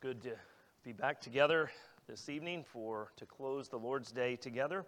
good 0.00 0.22
to 0.22 0.32
be 0.82 0.92
back 0.92 1.20
together 1.20 1.70
this 2.08 2.30
evening 2.30 2.64
for 2.64 3.12
to 3.16 3.26
close 3.26 3.68
the 3.68 3.76
Lord's 3.76 4.10
Day 4.10 4.34
together. 4.34 4.86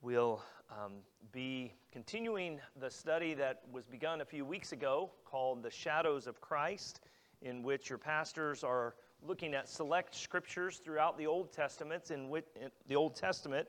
We'll 0.00 0.42
um, 0.70 0.92
be 1.30 1.74
continuing 1.92 2.58
the 2.80 2.90
study 2.90 3.34
that 3.34 3.60
was 3.70 3.84
begun 3.84 4.22
a 4.22 4.24
few 4.24 4.46
weeks 4.46 4.72
ago 4.72 5.10
called 5.26 5.62
The 5.62 5.70
Shadows 5.70 6.26
of 6.26 6.40
Christ, 6.40 7.02
in 7.42 7.62
which 7.62 7.90
your 7.90 7.98
pastors 7.98 8.64
are 8.64 8.94
looking 9.22 9.52
at 9.52 9.68
select 9.68 10.14
scriptures 10.14 10.78
throughout 10.78 11.18
the 11.18 11.26
Old 11.26 11.52
Testament, 11.52 12.10
in, 12.10 12.30
which, 12.30 12.46
in 12.58 12.70
the 12.86 12.96
Old 12.96 13.14
Testament, 13.14 13.68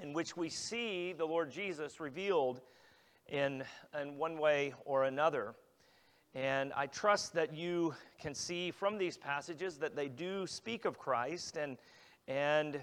in 0.00 0.12
which 0.12 0.36
we 0.36 0.48
see 0.48 1.14
the 1.14 1.26
Lord 1.26 1.50
Jesus 1.50 1.98
revealed 1.98 2.60
in, 3.28 3.64
in 4.00 4.16
one 4.16 4.38
way 4.38 4.72
or 4.84 5.02
another. 5.02 5.56
And 6.34 6.72
I 6.74 6.86
trust 6.86 7.34
that 7.34 7.54
you 7.54 7.94
can 8.20 8.34
see 8.34 8.70
from 8.70 8.96
these 8.96 9.16
passages 9.16 9.76
that 9.78 9.94
they 9.94 10.08
do 10.08 10.46
speak 10.46 10.86
of 10.86 10.98
Christ. 10.98 11.58
And, 11.58 11.76
and 12.26 12.82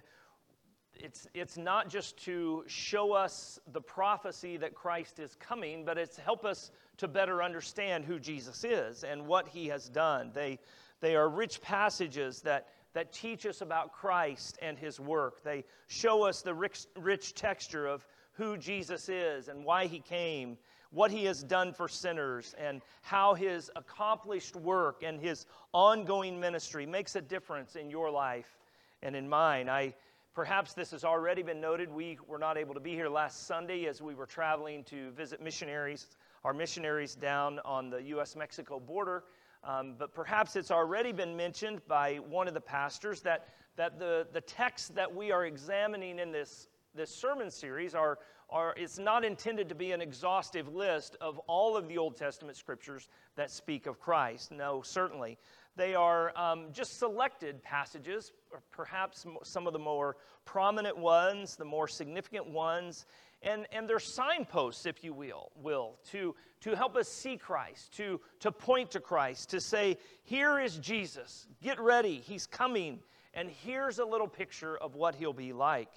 it's, 0.94 1.28
it's 1.34 1.58
not 1.58 1.90
just 1.90 2.18
to 2.26 2.64
show 2.68 3.14
us 3.14 3.60
the 3.72 3.82
prophecy 3.82 4.58
that 4.58 4.76
Christ 4.76 5.18
is 5.20 5.36
coming, 5.36 5.84
but 5.84 5.98
it's 5.98 6.18
help 6.18 6.46
us 6.46 6.72
to 6.98 7.08
better 7.08 7.42
understand 7.42 8.06
who 8.06 8.20
Jesus 8.20 8.64
is 8.64 9.04
and 9.04 9.26
what 9.26 9.48
he 9.48 9.68
has 9.68 9.90
done. 9.90 10.30
They, 10.34 10.60
they 11.02 11.16
are 11.16 11.28
rich 11.28 11.60
passages 11.62 12.42
that, 12.42 12.68
that 12.94 13.12
teach 13.12 13.48
us 13.48 13.62
about 13.62 13.94
Christ 13.94 14.60
and 14.62 14.78
his 14.78 15.00
work. 15.00 15.44
They 15.44 15.64
show 15.88 16.24
us 16.24 16.44
the 16.44 16.54
rich, 16.54 16.86
rich 16.98 17.34
texture 17.34 17.88
of 17.88 18.06
who 18.34 18.58
Jesus 18.58 19.10
is 19.10 19.48
and 19.48 19.66
why 19.66 19.88
he 19.88 20.00
came 20.00 20.58
what 20.92 21.12
he 21.12 21.26
has 21.26 21.44
done 21.44 21.74
for 21.74 21.88
sinners 21.88 22.56
and 22.58 22.82
how 23.02 23.34
his 23.34 23.70
accomplished 23.76 24.56
work 24.56 25.04
and 25.04 25.20
his 25.20 25.46
ongoing 25.72 26.40
ministry 26.40 26.86
makes 26.86 27.16
a 27.16 27.22
difference 27.22 27.76
in 27.76 27.90
your 27.90 28.10
life 28.10 28.58
and 29.04 29.16
in 29.16 29.30
mine. 29.30 29.70
I 29.70 29.94
perhaps 30.34 30.74
this 30.74 30.92
has 30.92 31.04
already 31.04 31.44
been 31.44 31.62
noted. 31.62 31.92
We 31.92 32.18
were 32.28 32.38
not 32.38 32.58
able 32.58 32.74
to 32.74 32.80
be 32.80 32.92
here 32.92 33.10
last 33.10 33.46
Sunday 33.46 33.86
as 33.88 34.02
we 34.02 34.16
were 34.16 34.26
traveling 34.26 34.84
to 34.86 35.12
visit 35.12 35.42
missionaries, 35.42 36.08
our 36.44 36.54
missionaries 36.54 37.16
down 37.16 37.60
on 37.66 37.90
the 37.90 38.02
U.S. 38.04 38.36
Mexico 38.36 38.80
border. 38.80 39.24
Um, 39.64 39.96
but 39.98 40.14
perhaps 40.14 40.56
it's 40.56 40.72
already 40.72 41.12
been 41.12 41.36
mentioned 41.36 41.82
by 41.88 42.16
one 42.18 42.48
of 42.48 42.54
the 42.54 42.62
pastors 42.62 43.22
that, 43.22 43.50
that 43.76 44.00
the, 44.00 44.28
the 44.32 44.42
texts 44.42 44.88
that 44.90 45.14
we 45.14 45.32
are 45.32 45.46
examining 45.46 46.20
in 46.20 46.32
this, 46.32 46.68
this 46.96 47.14
sermon 47.14 47.52
series 47.52 47.94
are 47.94 48.20
are, 48.52 48.74
it's 48.78 48.98
not 48.98 49.24
intended 49.24 49.70
to 49.70 49.76
be 49.76 49.92
an 49.92 50.02
exhaustive 50.02 50.74
list 50.74 51.16
of 51.22 51.38
all 51.48 51.78
of 51.78 51.88
the 51.88 51.98
Old 51.98 52.18
Testament 52.18 52.58
scriptures 52.58 53.08
that 53.36 53.52
speak 53.52 53.86
of 53.86 54.00
Christ. 54.00 54.52
No, 54.52 54.82
certainly. 54.82 55.38
They 55.76 55.96
are 55.96 56.38
um, 56.38 56.68
just 56.74 56.98
selected 57.00 57.64
passages, 57.64 58.32
perhaps 58.72 59.26
some 59.44 59.68
of 59.68 59.74
the 59.74 59.80
more 59.80 60.18
prominent 60.46 60.98
ones, 60.98 61.56
the 61.56 61.66
more 61.66 61.88
significant 61.88 62.50
ones, 62.50 63.06
and, 63.42 63.66
and 63.72 63.88
they're 63.88 64.00
signposts, 64.00 64.86
if 64.86 65.04
you 65.04 65.14
will, 65.14 65.52
will 65.56 65.98
to, 66.12 66.36
to 66.62 66.76
help 66.76 66.98
us 66.98 67.08
see 67.08 67.38
Christ, 67.38 67.94
to, 67.94 68.20
to 68.42 68.52
point 68.52 68.92
to 68.92 69.00
Christ, 69.00 69.52
to 69.52 69.62
say, 69.62 69.98
here 70.24 70.60
is 70.60 70.78
Jesus, 70.78 71.48
get 71.62 71.80
ready, 71.80 72.16
he's 72.26 72.46
coming, 72.46 73.00
and 73.34 73.50
here's 73.50 74.00
a 74.00 74.06
little 74.06 74.28
picture 74.28 74.76
of 74.78 74.96
what 74.96 75.16
he'll 75.16 75.32
be 75.32 75.54
like. 75.54 75.90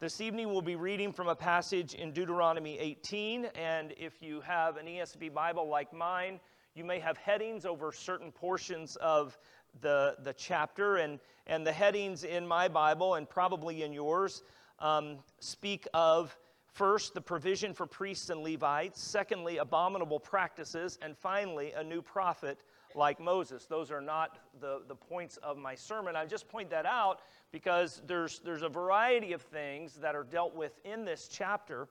This 0.00 0.22
evening 0.22 0.48
we'll 0.48 0.62
be 0.62 0.76
reading 0.76 1.12
from 1.12 1.28
a 1.28 1.34
passage 1.34 1.92
in 1.92 2.12
Deuteronomy 2.12 2.78
18, 2.78 3.44
and 3.54 3.92
if 3.98 4.22
you 4.22 4.40
have 4.40 4.78
an 4.78 4.86
ESV 4.86 5.34
Bible 5.34 5.68
like 5.68 5.92
mine, 5.92 6.40
you 6.74 6.86
may 6.86 6.98
have 6.98 7.18
headings 7.18 7.66
over 7.66 7.92
certain 7.92 8.32
portions 8.32 8.96
of 8.96 9.36
the, 9.82 10.16
the 10.22 10.32
chapter, 10.32 10.96
and, 10.96 11.20
and 11.46 11.66
the 11.66 11.72
headings 11.72 12.24
in 12.24 12.46
my 12.46 12.66
Bible 12.66 13.16
and 13.16 13.28
probably 13.28 13.82
in 13.82 13.92
yours 13.92 14.42
um, 14.78 15.18
speak 15.38 15.86
of 15.92 16.34
first 16.72 17.12
the 17.12 17.20
provision 17.20 17.74
for 17.74 17.84
priests 17.84 18.30
and 18.30 18.40
Levites, 18.40 19.02
secondly, 19.02 19.58
abominable 19.58 20.18
practices, 20.18 20.98
and 21.02 21.14
finally, 21.14 21.72
a 21.72 21.84
new 21.84 22.00
prophet 22.00 22.62
like 22.94 23.20
Moses. 23.20 23.66
Those 23.66 23.90
are 23.90 24.00
not 24.00 24.38
the, 24.60 24.82
the 24.88 24.94
points 24.94 25.36
of 25.38 25.56
my 25.56 25.74
sermon. 25.74 26.16
I 26.16 26.26
just 26.26 26.48
point 26.48 26.70
that 26.70 26.86
out 26.86 27.20
because 27.52 28.02
there's, 28.06 28.40
there's 28.40 28.62
a 28.62 28.68
variety 28.68 29.32
of 29.32 29.42
things 29.42 29.94
that 29.94 30.14
are 30.14 30.24
dealt 30.24 30.54
with 30.54 30.78
in 30.84 31.04
this 31.04 31.28
chapter. 31.30 31.88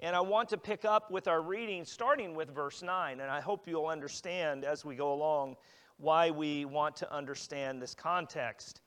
And 0.00 0.16
I 0.16 0.20
want 0.20 0.48
to 0.50 0.56
pick 0.56 0.84
up 0.84 1.10
with 1.10 1.28
our 1.28 1.42
reading, 1.42 1.84
starting 1.84 2.34
with 2.34 2.50
verse 2.54 2.82
9. 2.82 3.20
And 3.20 3.30
I 3.30 3.40
hope 3.40 3.68
you'll 3.68 3.86
understand 3.86 4.64
as 4.64 4.84
we 4.84 4.94
go 4.96 5.12
along 5.12 5.56
why 5.98 6.30
we 6.30 6.64
want 6.64 6.96
to 6.96 7.14
understand 7.14 7.80
this 7.80 7.94
context 7.94 8.80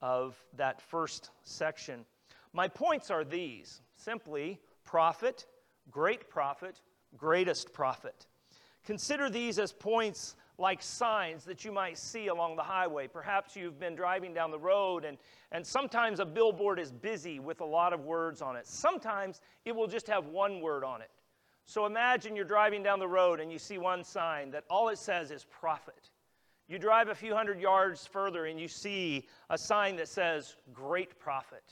of 0.00 0.42
that 0.56 0.80
first 0.80 1.30
section. 1.42 2.04
My 2.52 2.68
points 2.68 3.10
are 3.10 3.24
these 3.24 3.80
simply 3.96 4.60
prophet, 4.84 5.46
great 5.90 6.30
prophet, 6.30 6.80
greatest 7.16 7.72
prophet. 7.72 8.26
Consider 8.84 9.28
these 9.28 9.58
as 9.58 9.72
points 9.72 10.36
like 10.60 10.82
signs 10.82 11.44
that 11.44 11.64
you 11.64 11.72
might 11.72 11.96
see 11.96 12.28
along 12.28 12.56
the 12.56 12.62
highway. 12.62 13.08
Perhaps 13.08 13.56
you've 13.56 13.80
been 13.80 13.96
driving 13.96 14.34
down 14.34 14.50
the 14.50 14.58
road, 14.58 15.04
and, 15.04 15.16
and 15.50 15.66
sometimes 15.66 16.20
a 16.20 16.26
billboard 16.26 16.78
is 16.78 16.92
busy 16.92 17.40
with 17.40 17.60
a 17.60 17.64
lot 17.64 17.92
of 17.92 18.04
words 18.04 18.42
on 18.42 18.56
it. 18.56 18.66
Sometimes 18.66 19.40
it 19.64 19.74
will 19.74 19.88
just 19.88 20.06
have 20.06 20.26
one 20.26 20.60
word 20.60 20.84
on 20.84 21.00
it. 21.00 21.10
So 21.64 21.86
imagine 21.86 22.36
you're 22.36 22.44
driving 22.44 22.82
down 22.82 22.98
the 22.98 23.08
road 23.08 23.38
and 23.38 23.52
you 23.52 23.58
see 23.58 23.78
one 23.78 24.02
sign 24.02 24.50
that 24.50 24.64
all 24.68 24.88
it 24.88 24.98
says 24.98 25.30
is 25.30 25.44
prophet. 25.44 26.10
You 26.68 26.78
drive 26.78 27.08
a 27.08 27.14
few 27.14 27.34
hundred 27.34 27.60
yards 27.60 28.06
further 28.06 28.46
and 28.46 28.58
you 28.58 28.68
see 28.68 29.28
a 29.50 29.56
sign 29.58 29.96
that 29.96 30.08
says 30.08 30.56
great 30.72 31.18
prophet. 31.18 31.62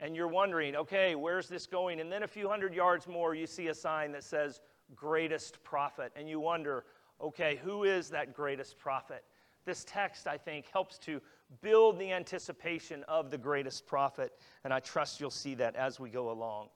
And 0.00 0.16
you're 0.16 0.28
wondering, 0.28 0.76
okay, 0.76 1.14
where's 1.14 1.48
this 1.48 1.66
going? 1.66 2.00
And 2.00 2.10
then 2.10 2.22
a 2.22 2.28
few 2.28 2.48
hundred 2.48 2.72
yards 2.72 3.06
more, 3.06 3.34
you 3.34 3.46
see 3.46 3.68
a 3.68 3.74
sign 3.74 4.12
that 4.12 4.24
says 4.24 4.60
greatest 4.94 5.62
prophet. 5.62 6.12
And 6.16 6.28
you 6.28 6.40
wonder, 6.40 6.84
okay, 7.20 7.60
who 7.62 7.84
is 7.84 8.10
that 8.10 8.34
greatest 8.34 8.78
prophet? 8.78 9.24
This 9.64 9.84
text, 9.84 10.26
I 10.26 10.38
think, 10.38 10.66
helps 10.72 10.98
to 11.00 11.20
build 11.60 11.98
the 11.98 12.12
anticipation 12.12 13.04
of 13.08 13.30
the 13.30 13.38
greatest 13.38 13.86
prophet, 13.86 14.32
and 14.64 14.72
I 14.72 14.80
trust 14.80 15.20
you'll 15.20 15.30
see 15.30 15.54
that 15.56 15.76
as 15.76 15.98
we 16.00 16.10
go 16.10 16.30
along. 16.30 16.68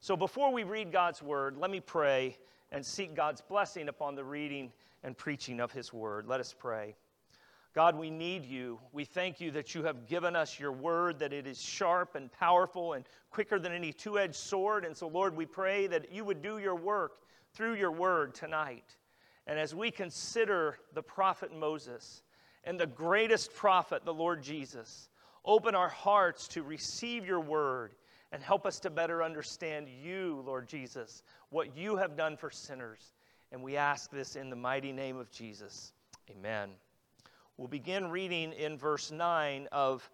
So 0.00 0.16
before 0.16 0.52
we 0.52 0.62
read 0.62 0.92
God's 0.92 1.22
word, 1.22 1.56
let 1.56 1.70
me 1.70 1.80
pray 1.80 2.36
and 2.70 2.84
seek 2.84 3.14
God's 3.14 3.40
blessing 3.40 3.88
upon 3.88 4.14
the 4.14 4.24
reading 4.24 4.72
and 5.02 5.16
preaching 5.16 5.60
of 5.60 5.72
his 5.72 5.92
word. 5.92 6.26
Let 6.26 6.40
us 6.40 6.54
pray. 6.56 6.94
God, 7.74 7.96
we 7.96 8.10
need 8.10 8.44
you. 8.44 8.80
We 8.92 9.04
thank 9.04 9.40
you 9.40 9.50
that 9.52 9.74
you 9.74 9.84
have 9.84 10.06
given 10.06 10.34
us 10.34 10.58
your 10.58 10.72
word, 10.72 11.18
that 11.18 11.32
it 11.32 11.46
is 11.46 11.60
sharp 11.60 12.14
and 12.14 12.32
powerful 12.32 12.94
and 12.94 13.04
quicker 13.30 13.58
than 13.58 13.72
any 13.72 13.92
two 13.92 14.18
edged 14.18 14.34
sword. 14.34 14.84
And 14.84 14.96
so, 14.96 15.08
Lord, 15.08 15.36
we 15.36 15.46
pray 15.46 15.86
that 15.88 16.12
you 16.12 16.24
would 16.24 16.42
do 16.42 16.58
your 16.58 16.74
work 16.74 17.18
through 17.54 17.74
your 17.74 17.92
word 17.92 18.34
tonight. 18.34 18.96
And 19.48 19.58
as 19.58 19.74
we 19.74 19.90
consider 19.90 20.78
the 20.92 21.02
prophet 21.02 21.52
Moses 21.52 22.22
and 22.64 22.78
the 22.78 22.86
greatest 22.86 23.54
prophet, 23.54 24.04
the 24.04 24.12
Lord 24.12 24.42
Jesus, 24.42 25.08
open 25.44 25.74
our 25.74 25.88
hearts 25.88 26.46
to 26.48 26.62
receive 26.62 27.26
your 27.26 27.40
word 27.40 27.94
and 28.30 28.42
help 28.42 28.66
us 28.66 28.78
to 28.80 28.90
better 28.90 29.22
understand 29.22 29.88
you, 29.88 30.42
Lord 30.44 30.68
Jesus, 30.68 31.22
what 31.48 31.74
you 31.74 31.96
have 31.96 32.14
done 32.14 32.36
for 32.36 32.50
sinners. 32.50 33.14
And 33.50 33.62
we 33.62 33.78
ask 33.78 34.10
this 34.10 34.36
in 34.36 34.50
the 34.50 34.56
mighty 34.56 34.92
name 34.92 35.16
of 35.16 35.30
Jesus. 35.30 35.94
Amen. 36.30 36.68
We'll 37.56 37.68
begin 37.68 38.10
reading 38.10 38.52
in 38.52 38.76
verse 38.76 39.10
9 39.10 39.66
of 39.72 40.08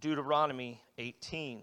Deuteronomy 0.00 0.80
18. 0.96 1.62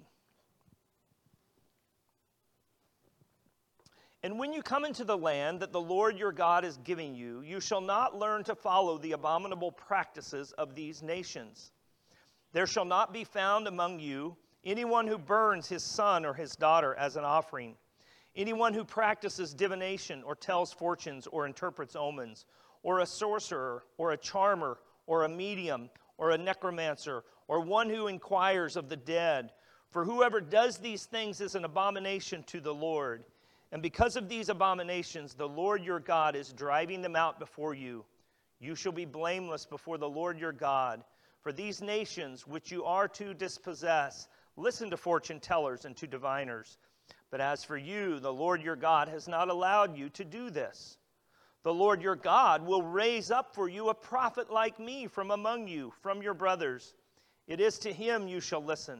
And 4.23 4.39
when 4.39 4.53
you 4.53 4.61
come 4.61 4.85
into 4.85 5.03
the 5.03 5.17
land 5.17 5.59
that 5.59 5.73
the 5.73 5.81
Lord 5.81 6.17
your 6.17 6.31
God 6.31 6.63
is 6.63 6.78
giving 6.85 7.13
you, 7.13 7.41
you 7.41 7.59
shall 7.59 7.81
not 7.81 8.17
learn 8.17 8.45
to 8.45 8.56
follow 8.56 8.97
the 8.97 9.11
abominable 9.11 9.74
practices 9.74 10.53
of 10.53 10.75
these 10.75 11.03
nations. 11.03 11.74
There 12.53 12.65
shall 12.65 12.86
not 12.86 13.12
be 13.12 13.25
found 13.25 13.68
among 13.68 14.00
you 14.00 14.38
anyone 14.63 15.07
who 15.07 15.18
burns 15.18 15.68
his 15.68 15.83
son 15.83 16.25
or 16.25 16.33
his 16.33 16.56
daughter 16.56 16.95
as 16.95 17.18
an 17.18 17.25
offering, 17.25 17.75
anyone 18.33 18.74
who 18.74 18.86
practices 18.86 19.53
divination 19.53 20.24
or 20.24 20.36
tells 20.36 20.71
fortunes 20.71 21.27
or 21.27 21.45
interprets 21.45 21.97
omens, 21.97 22.45
or 22.81 23.00
a 23.00 23.06
sorcerer 23.06 23.83
or 23.97 24.13
a 24.13 24.18
charmer 24.18 24.77
or 25.06 25.25
a 25.25 25.30
medium 25.30 25.89
or 26.18 26.31
a 26.31 26.38
necromancer 26.38 27.25
or 27.50 27.59
one 27.59 27.89
who 27.89 28.07
inquires 28.07 28.77
of 28.77 28.88
the 28.88 28.95
dead. 28.95 29.51
For 29.89 30.06
whoever 30.06 30.39
does 30.39 30.77
these 30.77 31.06
things 31.06 31.42
is 31.42 31.56
an 31.56 31.65
abomination 31.65 32.44
to 32.44 32.62
the 32.62 32.74
Lord 32.74 33.25
and 33.73 33.81
because 33.81 34.15
of 34.15 34.29
these 34.29 34.49
abominations, 34.49 35.33
the 35.33 35.49
Lord 35.49 35.83
your 35.83 35.99
God 35.99 36.35
is 36.35 36.53
driving 36.53 37.01
them 37.01 37.15
out 37.15 37.39
before 37.39 37.73
you. 37.73 38.05
You 38.59 38.75
shall 38.75 38.91
be 38.91 39.05
blameless 39.05 39.65
before 39.65 39.97
the 39.97 40.07
Lord 40.07 40.37
your 40.37 40.51
God. 40.51 41.03
For 41.41 41.51
these 41.51 41.81
nations 41.81 42.45
which 42.45 42.71
you 42.71 42.85
are 42.85 43.07
to 43.07 43.33
dispossess, 43.33 44.27
listen 44.57 44.91
to 44.91 44.95
fortune 44.95 45.39
tellers 45.39 45.85
and 45.85 45.97
to 45.97 46.05
diviners. 46.05 46.77
But 47.31 47.41
as 47.41 47.63
for 47.63 47.75
you, 47.75 48.19
the 48.19 48.31
Lord 48.31 48.61
your 48.61 48.75
God 48.75 49.09
has 49.09 49.27
not 49.27 49.49
allowed 49.49 49.97
you 49.97 50.07
to 50.09 50.23
do 50.23 50.51
this. 50.51 50.99
The 51.63 51.73
Lord 51.73 51.99
your 51.99 52.15
God 52.15 52.63
will 52.63 52.83
raise 52.83 53.31
up 53.31 53.55
for 53.55 53.67
you 53.67 53.89
a 53.89 53.95
prophet 53.95 54.51
like 54.51 54.79
me 54.79 55.07
from 55.07 55.31
among 55.31 55.67
you, 55.67 55.91
from 56.03 56.21
your 56.21 56.35
brothers. 56.35 56.93
It 57.47 57.59
is 57.59 57.79
to 57.79 57.91
him 57.91 58.27
you 58.27 58.39
shall 58.39 58.63
listen. 58.63 58.99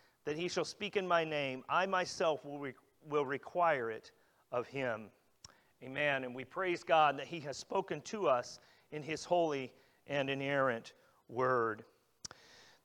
that 0.25 0.37
he 0.37 0.47
shall 0.47 0.65
speak 0.65 0.97
in 0.97 1.07
my 1.07 1.23
name, 1.23 1.63
I 1.69 1.85
myself 1.85 2.45
will, 2.45 2.59
re- 2.59 2.73
will 3.09 3.25
require 3.25 3.89
it 3.89 4.11
of 4.51 4.67
him. 4.67 5.07
Amen. 5.83 6.23
And 6.23 6.35
we 6.35 6.45
praise 6.45 6.83
God 6.83 7.17
that 7.17 7.27
he 7.27 7.39
has 7.41 7.57
spoken 7.57 8.01
to 8.01 8.27
us 8.27 8.59
in 8.91 9.01
his 9.01 9.23
holy 9.23 9.71
and 10.07 10.29
inerrant 10.29 10.93
word. 11.27 11.83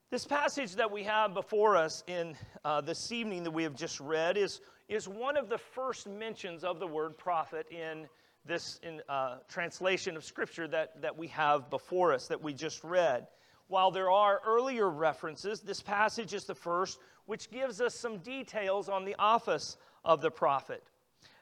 This 0.09 0.25
passage 0.25 0.75
that 0.75 0.89
we 0.89 1.03
have 1.03 1.33
before 1.33 1.75
us 1.75 2.03
in 2.07 2.35
uh, 2.63 2.81
this 2.81 3.11
evening 3.11 3.43
that 3.43 3.51
we 3.51 3.63
have 3.63 3.75
just 3.75 3.99
read 3.99 4.37
is, 4.37 4.61
is 4.87 5.07
one 5.07 5.35
of 5.35 5.49
the 5.49 5.57
first 5.57 6.07
mentions 6.07 6.63
of 6.63 6.79
the 6.79 6.87
word 6.87 7.17
prophet 7.17 7.67
in 7.69 8.07
this 8.45 8.79
in, 8.83 9.01
uh, 9.09 9.39
translation 9.49 10.15
of 10.15 10.23
Scripture 10.23 10.67
that, 10.69 11.01
that 11.01 11.17
we 11.17 11.27
have 11.27 11.69
before 11.69 12.13
us, 12.13 12.27
that 12.27 12.41
we 12.41 12.53
just 12.53 12.83
read. 12.83 13.27
While 13.67 13.91
there 13.91 14.09
are 14.09 14.41
earlier 14.45 14.89
references, 14.89 15.59
this 15.59 15.81
passage 15.81 16.33
is 16.33 16.45
the 16.45 16.55
first 16.55 16.99
which 17.27 17.51
gives 17.51 17.79
us 17.79 17.93
some 17.93 18.17
details 18.17 18.89
on 18.89 19.05
the 19.05 19.15
office 19.19 19.77
of 20.03 20.21
the 20.21 20.31
prophet. 20.31 20.83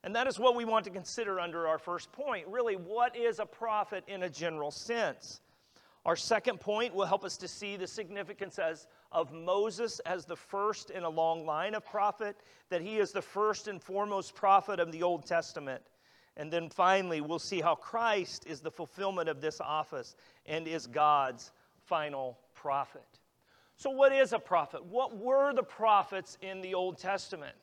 And 0.03 0.15
that 0.15 0.27
is 0.27 0.37
what 0.37 0.55
we 0.55 0.65
want 0.65 0.85
to 0.85 0.91
consider 0.91 1.39
under 1.39 1.67
our 1.67 1.79
first 1.79 2.11
point. 2.11 2.47
Really, 2.47 2.75
what 2.75 3.15
is 3.15 3.39
a 3.39 3.45
prophet 3.45 4.03
in 4.07 4.23
a 4.23 4.29
general 4.29 4.69
sense? 4.69 5.39
Our 6.05 6.15
second 6.15 6.59
point 6.59 6.93
will 6.93 7.05
help 7.05 7.23
us 7.23 7.37
to 7.37 7.47
see 7.47 7.77
the 7.77 7.87
significance 7.87 8.59
as, 8.59 8.85
of 9.11 9.33
Moses 9.33 9.99
as 10.01 10.25
the 10.25 10.35
first 10.35 10.91
in 10.91 11.03
a 11.03 11.09
long 11.09 11.45
line 11.47 11.73
of 11.73 11.83
prophet, 11.83 12.35
that 12.69 12.81
he 12.81 12.97
is 12.97 13.11
the 13.11 13.21
first 13.21 13.67
and 13.67 13.81
foremost 13.81 14.35
prophet 14.35 14.79
of 14.79 14.91
the 14.91 15.01
Old 15.01 15.25
Testament. 15.25 15.81
And 16.37 16.51
then 16.51 16.69
finally, 16.69 17.21
we'll 17.21 17.39
see 17.39 17.61
how 17.61 17.73
Christ 17.73 18.45
is 18.45 18.61
the 18.61 18.69
fulfillment 18.69 19.29
of 19.29 19.41
this 19.41 19.59
office 19.59 20.15
and 20.45 20.67
is 20.67 20.85
God's 20.85 21.51
final 21.85 22.37
prophet. 22.53 23.07
So, 23.77 23.89
what 23.89 24.13
is 24.13 24.31
a 24.31 24.39
prophet? 24.39 24.85
What 24.85 25.17
were 25.17 25.53
the 25.53 25.63
prophets 25.63 26.37
in 26.41 26.61
the 26.61 26.73
Old 26.73 26.97
Testament? 26.97 27.55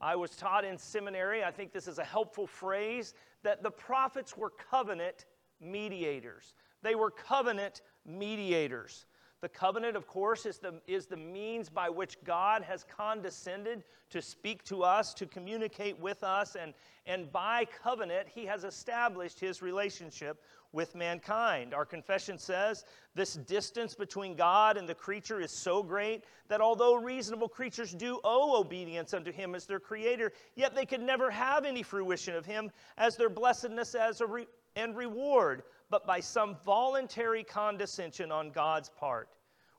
I 0.00 0.16
was 0.16 0.30
taught 0.30 0.64
in 0.64 0.76
seminary, 0.76 1.44
I 1.44 1.52
think 1.52 1.72
this 1.72 1.86
is 1.86 1.98
a 1.98 2.04
helpful 2.04 2.46
phrase, 2.46 3.14
that 3.44 3.62
the 3.62 3.70
prophets 3.70 4.36
were 4.36 4.50
covenant 4.50 5.26
mediators. 5.60 6.54
They 6.82 6.96
were 6.96 7.10
covenant 7.10 7.82
mediators. 8.04 9.06
The 9.40 9.48
covenant, 9.48 9.96
of 9.96 10.06
course, 10.06 10.46
is 10.46 10.58
the, 10.58 10.80
is 10.86 11.06
the 11.06 11.16
means 11.16 11.68
by 11.68 11.88
which 11.88 12.16
God 12.24 12.62
has 12.62 12.84
condescended 12.84 13.84
to 14.10 14.22
speak 14.22 14.64
to 14.64 14.82
us, 14.82 15.14
to 15.14 15.26
communicate 15.26 15.98
with 15.98 16.22
us, 16.22 16.56
and, 16.56 16.74
and 17.06 17.30
by 17.32 17.64
covenant, 17.64 18.28
He 18.28 18.44
has 18.46 18.64
established 18.64 19.38
His 19.40 19.60
relationship 19.60 20.40
with 20.72 20.94
mankind. 20.94 21.74
Our 21.74 21.84
confession 21.84 22.38
says 22.38 22.84
this 23.14 23.34
distance 23.34 23.94
between 23.94 24.34
God 24.34 24.76
and 24.76 24.88
the 24.88 24.94
creature 24.94 25.40
is 25.40 25.50
so 25.50 25.82
great 25.82 26.24
that 26.48 26.60
although 26.60 26.94
reasonable 26.94 27.48
creatures 27.48 27.92
do 27.92 28.20
owe 28.24 28.58
obedience 28.58 29.12
unto 29.12 29.30
Him 29.30 29.54
as 29.54 29.66
their 29.66 29.80
Creator, 29.80 30.32
yet 30.54 30.74
they 30.74 30.86
could 30.86 31.02
never 31.02 31.30
have 31.30 31.64
any 31.64 31.82
fruition 31.82 32.34
of 32.34 32.46
Him 32.46 32.70
as 32.96 33.16
their 33.16 33.30
blessedness 33.30 33.94
as 33.94 34.20
a 34.20 34.26
re- 34.26 34.46
and 34.74 34.96
reward, 34.96 35.62
but 35.90 36.06
by 36.06 36.20
some 36.20 36.56
voluntary 36.64 37.44
condescension 37.44 38.32
on 38.32 38.50
God's 38.50 38.88
part, 38.88 39.28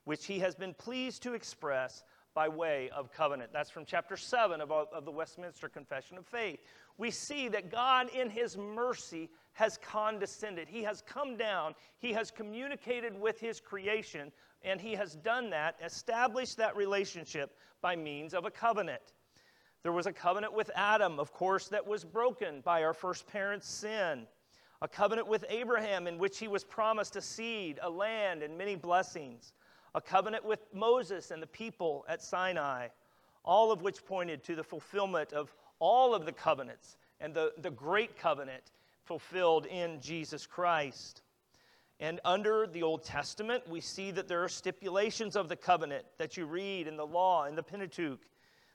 which 0.03 0.25
He 0.25 0.39
has 0.39 0.53
been 0.53 0.75
pleased 0.75 1.23
to 1.23 1.33
express 1.33 2.03
by 2.33 2.47
way 2.47 2.89
of 2.95 3.11
covenant. 3.11 3.51
That's 3.53 3.69
from 3.69 3.85
chapter 3.85 4.17
7 4.17 4.61
of, 4.61 4.71
of 4.71 5.05
the 5.05 5.11
Westminster 5.11 5.69
Confession 5.69 6.17
of 6.17 6.25
Faith. 6.25 6.59
We 6.97 7.11
see 7.11 7.47
that 7.49 7.71
God, 7.71 8.09
in 8.09 8.29
His 8.29 8.57
mercy, 8.57 9.29
has 9.53 9.77
condescended. 9.77 10.67
He 10.67 10.83
has 10.83 11.01
come 11.01 11.37
down, 11.37 11.75
He 11.99 12.13
has 12.13 12.31
communicated 12.31 13.19
with 13.19 13.39
His 13.39 13.59
creation, 13.59 14.31
and 14.63 14.79
He 14.79 14.93
has 14.93 15.15
done 15.15 15.49
that, 15.51 15.75
established 15.83 16.57
that 16.57 16.75
relationship 16.75 17.57
by 17.81 17.95
means 17.95 18.33
of 18.33 18.45
a 18.45 18.51
covenant. 18.51 19.13
There 19.83 19.91
was 19.91 20.07
a 20.07 20.13
covenant 20.13 20.53
with 20.53 20.71
Adam, 20.75 21.19
of 21.19 21.33
course, 21.33 21.67
that 21.67 21.85
was 21.85 22.05
broken 22.05 22.61
by 22.61 22.83
our 22.83 22.93
first 22.93 23.27
parent's 23.27 23.67
sin. 23.67 24.27
A 24.81 24.87
covenant 24.87 25.27
with 25.27 25.45
Abraham 25.49 26.07
in 26.07 26.17
which 26.17 26.39
he 26.39 26.47
was 26.47 26.63
promised 26.63 27.15
a 27.15 27.21
seed, 27.21 27.79
a 27.81 27.89
land, 27.89 28.43
and 28.43 28.57
many 28.57 28.75
blessings. 28.75 29.53
A 29.95 30.01
covenant 30.01 30.45
with 30.45 30.65
Moses 30.73 31.31
and 31.31 31.41
the 31.41 31.47
people 31.47 32.05
at 32.07 32.21
Sinai, 32.21 32.87
all 33.43 33.71
of 33.71 33.81
which 33.81 34.05
pointed 34.05 34.43
to 34.45 34.55
the 34.55 34.63
fulfillment 34.63 35.33
of 35.33 35.53
all 35.79 36.13
of 36.15 36.25
the 36.25 36.31
covenants 36.31 36.97
and 37.19 37.33
the, 37.33 37.53
the 37.57 37.71
great 37.71 38.17
covenant 38.17 38.63
fulfilled 39.05 39.65
in 39.65 39.99
Jesus 40.01 40.45
Christ. 40.45 41.21
And 41.99 42.19
under 42.25 42.67
the 42.67 42.83
Old 42.83 43.03
Testament, 43.03 43.67
we 43.67 43.79
see 43.79 44.11
that 44.11 44.27
there 44.27 44.43
are 44.43 44.49
stipulations 44.49 45.35
of 45.35 45.47
the 45.47 45.55
covenant 45.55 46.05
that 46.17 46.35
you 46.37 46.45
read 46.45 46.87
in 46.87 46.97
the 46.97 47.05
law, 47.05 47.45
in 47.45 47.55
the 47.55 47.63
Pentateuch, 47.63 48.19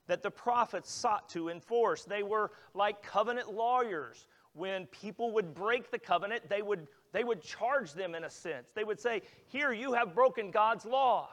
that 0.07 0.23
the 0.23 0.31
prophets 0.31 0.91
sought 0.91 1.29
to 1.31 1.51
enforce. 1.51 2.05
They 2.05 2.23
were 2.23 2.53
like 2.75 3.03
covenant 3.03 3.53
lawyers. 3.53 4.27
When 4.55 4.87
people 4.87 5.33
would 5.33 5.55
break 5.55 5.91
the 5.91 5.99
covenant, 5.99 6.49
they 6.49 6.63
would, 6.63 6.89
they 7.13 7.23
would 7.23 7.43
charge 7.43 7.93
them 7.93 8.15
in 8.15 8.25
a 8.25 8.31
sense. 8.31 8.71
They 8.75 8.85
would 8.85 8.99
say, 8.99 9.23
Here, 9.47 9.73
you 9.73 9.93
have 9.93 10.15
broken 10.15 10.51
God's 10.51 10.85
law. 10.85 11.29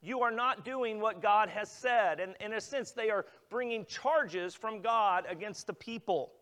You 0.00 0.22
are 0.22 0.30
not 0.30 0.64
doing 0.64 1.00
what 1.00 1.20
God 1.22 1.48
has 1.48 1.70
said. 1.70 2.20
And 2.20 2.34
in 2.40 2.52
a 2.52 2.60
sense, 2.60 2.92
they 2.92 3.10
are 3.10 3.26
bringing 3.50 3.84
charges 3.84 4.54
from 4.54 4.80
God 4.80 5.24
against 5.28 5.66
the 5.66 5.72
people 5.72 6.32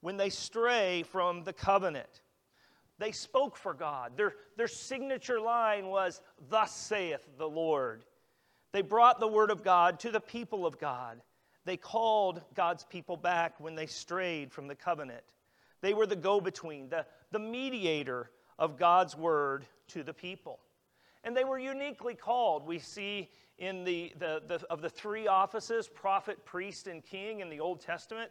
when 0.00 0.16
they 0.16 0.30
stray 0.30 1.02
from 1.02 1.42
the 1.42 1.52
covenant. 1.52 2.22
They 2.98 3.12
spoke 3.12 3.56
for 3.56 3.74
God. 3.74 4.12
Their, 4.16 4.34
their 4.56 4.68
signature 4.68 5.40
line 5.40 5.86
was, 5.86 6.20
Thus 6.48 6.72
saith 6.72 7.26
the 7.38 7.48
Lord. 7.48 8.04
They 8.72 8.82
brought 8.82 9.18
the 9.18 9.26
word 9.26 9.50
of 9.50 9.64
God 9.64 9.98
to 10.00 10.10
the 10.10 10.20
people 10.20 10.64
of 10.64 10.78
God. 10.78 11.20
They 11.64 11.76
called 11.76 12.42
God's 12.54 12.84
people 12.84 13.16
back 13.16 13.58
when 13.58 13.74
they 13.74 13.86
strayed 13.86 14.52
from 14.52 14.68
the 14.68 14.74
covenant. 14.74 15.24
They 15.80 15.94
were 15.94 16.06
the 16.06 16.16
go 16.16 16.40
between, 16.40 16.88
the, 16.88 17.06
the 17.32 17.38
mediator 17.38 18.30
of 18.58 18.78
God's 18.78 19.16
word 19.16 19.66
to 19.88 20.02
the 20.02 20.12
people. 20.14 20.60
And 21.24 21.36
they 21.36 21.44
were 21.44 21.58
uniquely 21.58 22.14
called. 22.14 22.66
We 22.66 22.78
see 22.78 23.30
in 23.58 23.84
the, 23.84 24.12
the, 24.18 24.42
the, 24.46 24.66
of 24.70 24.80
the 24.80 24.88
three 24.88 25.26
offices 25.26 25.88
prophet, 25.88 26.44
priest, 26.44 26.86
and 26.86 27.04
king 27.04 27.40
in 27.40 27.50
the 27.50 27.60
Old 27.60 27.80
Testament 27.80 28.30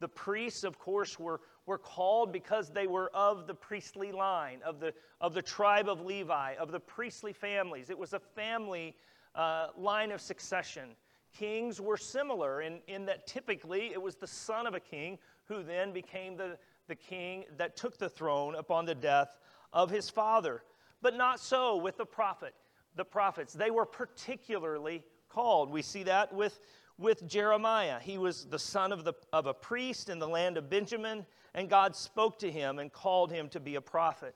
the 0.00 0.08
priests, 0.08 0.64
of 0.64 0.78
course, 0.78 1.18
were, 1.18 1.40
were 1.66 1.78
called 1.78 2.32
because 2.32 2.70
they 2.70 2.86
were 2.86 3.10
of 3.14 3.46
the 3.46 3.54
priestly 3.54 4.12
line, 4.12 4.60
of 4.62 4.80
the, 4.80 4.92
of 5.20 5.34
the 5.34 5.42
tribe 5.42 5.88
of 5.88 6.00
Levi, 6.00 6.54
of 6.56 6.72
the 6.72 6.80
priestly 6.80 7.32
families. 7.32 7.90
It 7.90 7.98
was 7.98 8.12
a 8.12 8.18
family 8.18 8.96
uh, 9.34 9.68
line 9.76 10.10
of 10.10 10.20
succession. 10.20 10.90
Kings 11.36 11.80
were 11.80 11.96
similar 11.96 12.60
in, 12.60 12.80
in 12.86 13.06
that 13.06 13.26
typically 13.26 13.92
it 13.92 14.02
was 14.02 14.16
the 14.16 14.26
son 14.26 14.66
of 14.66 14.74
a 14.74 14.80
king 14.80 15.18
who 15.44 15.62
then 15.62 15.92
became 15.92 16.36
the, 16.36 16.58
the 16.86 16.94
king 16.94 17.44
that 17.56 17.76
took 17.76 17.96
the 17.96 18.08
throne 18.08 18.56
upon 18.56 18.84
the 18.84 18.94
death 18.94 19.38
of 19.72 19.90
his 19.90 20.10
father. 20.10 20.62
But 21.04 21.14
not 21.14 21.38
so 21.38 21.76
with 21.76 21.98
the 21.98 22.06
prophet. 22.06 22.54
The 22.96 23.04
prophets, 23.04 23.52
they 23.52 23.70
were 23.70 23.84
particularly 23.84 25.04
called. 25.28 25.70
We 25.70 25.82
see 25.82 26.04
that 26.04 26.32
with 26.32 26.58
with 26.96 27.26
Jeremiah. 27.26 27.98
He 28.00 28.16
was 28.16 28.46
the 28.46 28.58
son 28.58 28.90
of, 28.90 29.04
the, 29.04 29.12
of 29.30 29.46
a 29.46 29.52
priest 29.52 30.08
in 30.08 30.18
the 30.18 30.28
land 30.28 30.56
of 30.56 30.70
Benjamin, 30.70 31.26
and 31.52 31.68
God 31.68 31.94
spoke 31.94 32.38
to 32.38 32.50
him 32.50 32.78
and 32.78 32.90
called 32.90 33.30
him 33.30 33.50
to 33.50 33.60
be 33.60 33.74
a 33.74 33.82
prophet. 33.82 34.34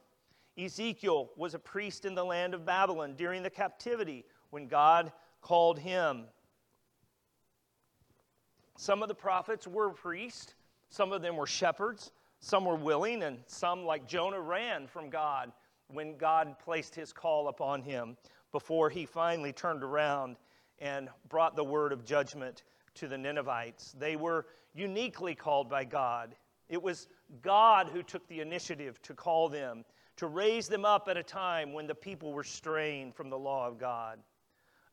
Ezekiel 0.58 1.30
was 1.36 1.54
a 1.54 1.58
priest 1.58 2.04
in 2.04 2.14
the 2.14 2.24
land 2.24 2.52
of 2.52 2.66
Babylon 2.66 3.14
during 3.16 3.42
the 3.42 3.48
captivity 3.48 4.26
when 4.50 4.66
God 4.66 5.10
called 5.40 5.78
him. 5.78 6.24
Some 8.76 9.02
of 9.02 9.08
the 9.08 9.14
prophets 9.14 9.66
were 9.66 9.90
priests, 9.90 10.52
some 10.90 11.12
of 11.12 11.22
them 11.22 11.36
were 11.36 11.46
shepherds, 11.46 12.10
some 12.40 12.66
were 12.66 12.76
willing, 12.76 13.22
and 13.22 13.38
some, 13.46 13.86
like 13.86 14.06
Jonah, 14.06 14.40
ran 14.40 14.86
from 14.86 15.08
God 15.08 15.52
when 15.92 16.16
God 16.16 16.58
placed 16.58 16.94
his 16.94 17.12
call 17.12 17.48
upon 17.48 17.82
him 17.82 18.16
before 18.52 18.90
he 18.90 19.06
finally 19.06 19.52
turned 19.52 19.82
around 19.82 20.36
and 20.78 21.08
brought 21.28 21.56
the 21.56 21.64
word 21.64 21.92
of 21.92 22.04
judgment 22.04 22.62
to 22.94 23.08
the 23.08 23.18
Ninevites. 23.18 23.94
They 23.98 24.16
were 24.16 24.46
uniquely 24.74 25.34
called 25.34 25.68
by 25.68 25.84
God. 25.84 26.34
It 26.68 26.82
was 26.82 27.08
God 27.42 27.88
who 27.88 28.02
took 28.02 28.26
the 28.28 28.40
initiative 28.40 29.00
to 29.02 29.14
call 29.14 29.48
them 29.48 29.84
to 30.18 30.26
raise 30.26 30.66
them 30.66 30.84
up 30.84 31.08
at 31.08 31.16
a 31.16 31.22
time 31.22 31.72
when 31.72 31.86
the 31.86 31.94
people 31.94 32.32
were 32.32 32.44
straying 32.44 33.12
from 33.12 33.30
the 33.30 33.38
law 33.38 33.68
of 33.68 33.78
God. 33.78 34.18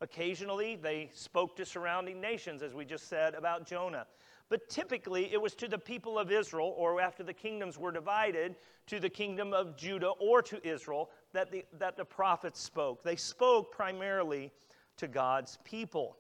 Occasionally, 0.02 0.76
they 0.76 1.10
spoke 1.14 1.56
to 1.56 1.66
surrounding 1.66 2.22
nations, 2.22 2.62
as 2.62 2.76
we 2.76 2.86
just 2.86 3.10
said 3.10 3.34
about 3.34 3.66
Jonah. 3.66 4.06
But 4.50 4.70
typically, 4.70 5.34
it 5.34 5.42
was 5.42 5.56
to 5.56 5.68
the 5.68 5.78
people 5.78 6.20
of 6.20 6.32
Israel, 6.32 6.74
or 6.78 7.02
after 7.02 7.24
the 7.24 7.34
kingdoms 7.34 7.80
were 7.80 7.92
divided, 7.92 8.56
to 8.88 9.00
the 9.00 9.10
kingdom 9.10 9.54
of 9.54 9.76
Judah 9.76 10.12
or 10.20 10.42
to 10.44 10.66
Israel, 10.68 11.10
that 11.34 11.52
the, 11.52 11.66
that 11.80 11.98
the 11.98 12.06
prophets 12.06 12.62
spoke. 12.62 13.04
They 13.04 13.16
spoke 13.16 13.72
primarily 13.72 14.52
to 14.98 15.08
God's 15.08 15.58
people. 15.64 16.18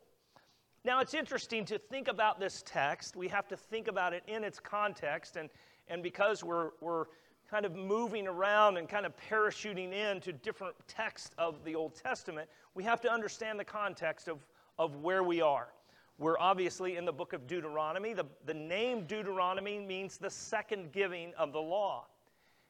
Now, 0.84 1.00
it's 1.02 1.14
interesting 1.14 1.66
to 1.66 1.78
think 1.78 2.08
about 2.08 2.40
this 2.40 2.64
text. 2.66 3.16
We 3.16 3.28
have 3.28 3.48
to 3.50 3.58
think 3.58 3.88
about 3.88 4.14
it 4.14 4.24
in 4.28 4.44
its 4.44 4.60
context. 4.60 5.36
And, 5.36 5.50
and 5.88 6.02
because 6.02 6.44
we're, 6.44 6.72
we're 6.82 7.06
kind 7.50 7.66
of 7.66 7.76
moving 7.76 8.28
around 8.28 8.78
and 8.78 8.90
kind 8.90 9.06
of 9.06 9.14
parachuting 9.30 9.94
into 9.94 10.34
different 10.34 10.76
texts 10.88 11.32
of 11.38 11.64
the 11.64 11.76
Old 11.76 11.96
Testament, 11.96 12.50
we 12.74 12.84
have 12.84 13.02
to 13.02 13.12
understand 13.12 13.60
the 13.60 13.66
context 13.66 14.28
of, 14.28 14.40
of 14.78 14.98
where 14.98 15.24
we 15.24 15.42
are. 15.42 15.70
We're 16.18 16.40
obviously 16.40 16.96
in 16.96 17.04
the 17.04 17.12
book 17.12 17.34
of 17.34 17.46
Deuteronomy. 17.46 18.14
The, 18.14 18.26
the 18.46 18.54
name 18.54 19.06
Deuteronomy 19.06 19.80
means 19.80 20.18
the 20.18 20.30
second 20.30 20.94
giving 20.94 21.34
of 21.38 21.52
the 21.52 21.62
law. 21.62 22.06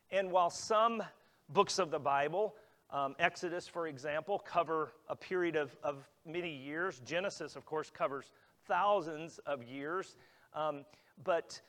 And 0.10 0.32
while 0.32 0.50
some 0.50 1.04
books 1.50 1.78
of 1.78 1.92
the 1.92 2.00
Bible, 2.00 2.56
um, 2.90 3.16
Exodus, 3.20 3.68
for 3.68 3.88
example, 3.88 4.40
cover 4.40 4.94
a 5.10 5.16
period 5.16 5.56
of, 5.56 5.76
of 5.84 6.08
many 6.26 6.52
years, 6.56 7.02
Genesis, 7.06 7.56
of 7.56 7.66
course, 7.66 7.92
covers 7.92 8.32
thousands 8.68 9.40
of 9.46 9.64
years. 9.64 10.16
Um, 10.54 10.84
but, 11.24 11.62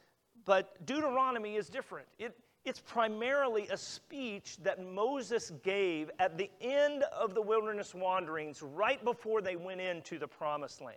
but 0.46 0.84
Deuteronomy 0.86 1.56
is 1.56 1.68
different. 1.68 2.08
It, 2.18 2.34
it's 2.64 2.80
primarily 2.80 3.68
a 3.68 3.76
speech 3.76 4.56
that 4.62 4.82
Moses 4.82 5.52
gave 5.62 6.10
at 6.18 6.38
the 6.38 6.50
end 6.60 7.04
of 7.04 7.34
the 7.34 7.42
wilderness 7.42 7.94
wanderings, 7.94 8.62
right 8.62 9.02
before 9.04 9.42
they 9.42 9.56
went 9.56 9.80
into 9.82 10.18
the 10.18 10.26
promised 10.26 10.80
land. 10.80 10.96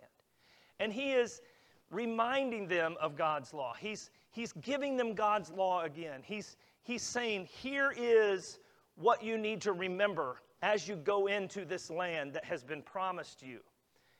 And 0.80 0.92
he 0.92 1.12
is 1.12 1.42
reminding 1.90 2.66
them 2.66 2.96
of 3.00 3.16
God's 3.16 3.54
law. 3.54 3.74
He's, 3.78 4.10
he's 4.32 4.52
giving 4.52 4.96
them 4.96 5.14
God's 5.14 5.52
law 5.52 5.82
again. 5.82 6.22
He's, 6.24 6.56
he's 6.82 7.02
saying, 7.02 7.46
Here 7.46 7.94
is 7.96 8.58
what 8.96 9.22
you 9.22 9.38
need 9.38 9.60
to 9.62 9.72
remember 9.72 10.40
as 10.62 10.88
you 10.88 10.96
go 10.96 11.26
into 11.26 11.64
this 11.64 11.90
land 11.90 12.32
that 12.32 12.44
has 12.44 12.64
been 12.64 12.82
promised 12.82 13.42
you. 13.42 13.60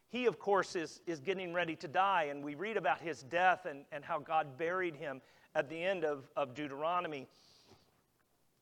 He, 0.09 0.27
of 0.27 0.39
course, 0.39 0.77
is, 0.77 1.01
is 1.07 1.21
getting 1.21 1.53
ready 1.53 1.77
to 1.77 1.89
die, 1.89 2.29
and 2.31 2.45
we 2.45 2.55
read 2.55 2.77
about 2.77 3.01
his 3.01 3.23
death 3.23 3.67
and, 3.67 3.85
and 3.93 4.05
how 4.05 4.19
God 4.19 4.59
buried 4.59 4.97
him 4.97 5.21
at 5.55 5.69
the 5.69 5.83
end 5.83 6.05
of, 6.05 6.29
of 6.37 6.55
Deuteronomy. 6.55 7.29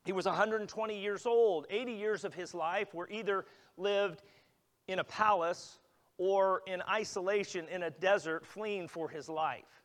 He 0.05 0.13
was 0.13 0.27
120 0.27 0.99
years 0.99 1.27
old. 1.27 1.67
80 1.71 1.93
years 1.93 2.25
of 2.25 2.35
his 2.35 2.55
life 2.55 2.95
were 2.95 3.09
either 3.11 3.47
lived 3.77 4.23
in 4.89 4.99
a 4.99 5.05
palace 5.05 5.79
or 6.19 6.63
in 6.67 6.83
isolation 6.83 7.67
in 7.69 7.85
a 7.85 7.91
desert 7.91 8.45
fleeing 8.45 8.89
for 8.89 9.09
his 9.09 9.29
life. 9.29 9.83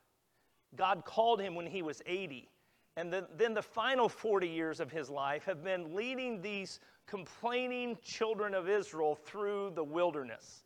God 0.76 1.06
called 1.06 1.40
him 1.40 1.56
when 1.56 1.68
he 1.68 1.82
was 1.82 2.02
80. 2.06 2.50
And 2.96 3.12
then, 3.12 3.54
the 3.56 3.62
final 3.62 4.08
40 4.08 4.48
years 4.48 4.80
of 4.80 4.92
his 4.92 5.10
life 5.10 5.46
have 5.46 5.64
been 5.64 5.96
leading 5.96 6.42
these 6.42 6.80
complaining 7.08 7.98
children 8.04 8.54
of 8.54 8.70
Israel 8.70 9.16
through 9.16 9.72
the 9.76 9.84
wilderness. 9.84 10.64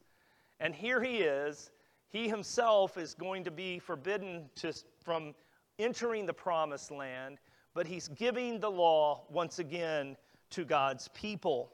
And 0.60 0.76
here 0.76 1.02
he 1.02 1.20
is. 1.20 1.72
He 2.10 2.28
himself 2.28 2.98
is 2.98 3.14
going 3.14 3.44
to 3.46 3.52
be 3.52 3.80
forbidden 3.80 4.50
to, 4.56 4.74
from 5.02 5.36
entering 5.80 6.26
the 6.26 6.34
promised 6.34 6.92
land, 6.92 7.38
but 7.74 7.88
he's 7.88 8.10
giving 8.10 8.60
the 8.60 8.72
law 8.72 9.26
once 9.30 9.60
again 9.60 10.18
to 10.50 10.66
God's 10.66 11.08
people. 11.10 11.72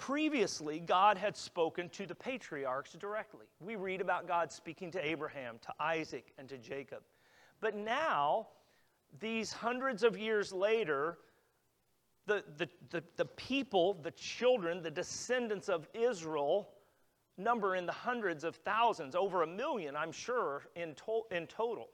Previously, 0.00 0.80
God 0.80 1.18
had 1.18 1.36
spoken 1.36 1.90
to 1.90 2.06
the 2.06 2.14
patriarchs 2.14 2.94
directly. 2.94 3.44
We 3.60 3.76
read 3.76 4.00
about 4.00 4.26
God 4.26 4.50
speaking 4.50 4.90
to 4.92 5.06
Abraham, 5.06 5.58
to 5.60 5.74
Isaac, 5.78 6.32
and 6.38 6.48
to 6.48 6.56
Jacob. 6.56 7.02
But 7.60 7.76
now, 7.76 8.48
these 9.20 9.52
hundreds 9.52 10.02
of 10.02 10.16
years 10.16 10.54
later, 10.54 11.18
the, 12.24 12.42
the, 12.56 12.66
the, 12.88 13.04
the, 13.16 13.26
people, 13.26 13.98
the 14.02 14.12
children, 14.12 14.82
the 14.82 14.90
descendants 14.90 15.68
of 15.68 15.86
Israel 15.92 16.70
number 17.36 17.76
in 17.76 17.84
the 17.84 17.92
hundreds 17.92 18.42
of 18.42 18.56
thousands, 18.56 19.14
over 19.14 19.42
a 19.42 19.46
million, 19.46 19.94
I'm 19.96 20.12
sure, 20.12 20.62
in, 20.76 20.94
to- 20.94 21.26
in 21.30 21.46
total. 21.46 21.90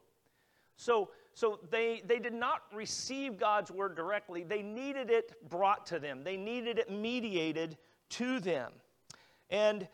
So, 0.77 1.11
so 1.35 1.59
they, 1.71 2.03
they 2.07 2.21
did 2.21 2.35
not 2.35 2.63
receive 2.73 3.37
God's 3.37 3.73
word 3.73 3.97
directly. 3.97 4.45
They 4.45 4.63
needed 4.63 5.11
it 5.11 5.35
brought 5.49 5.87
to 5.87 5.99
them, 5.99 6.23
they 6.23 6.37
needed 6.37 6.79
it 6.79 6.89
mediated 6.89 7.77
to 8.11 8.41
them. 8.41 8.73
And 9.51 9.89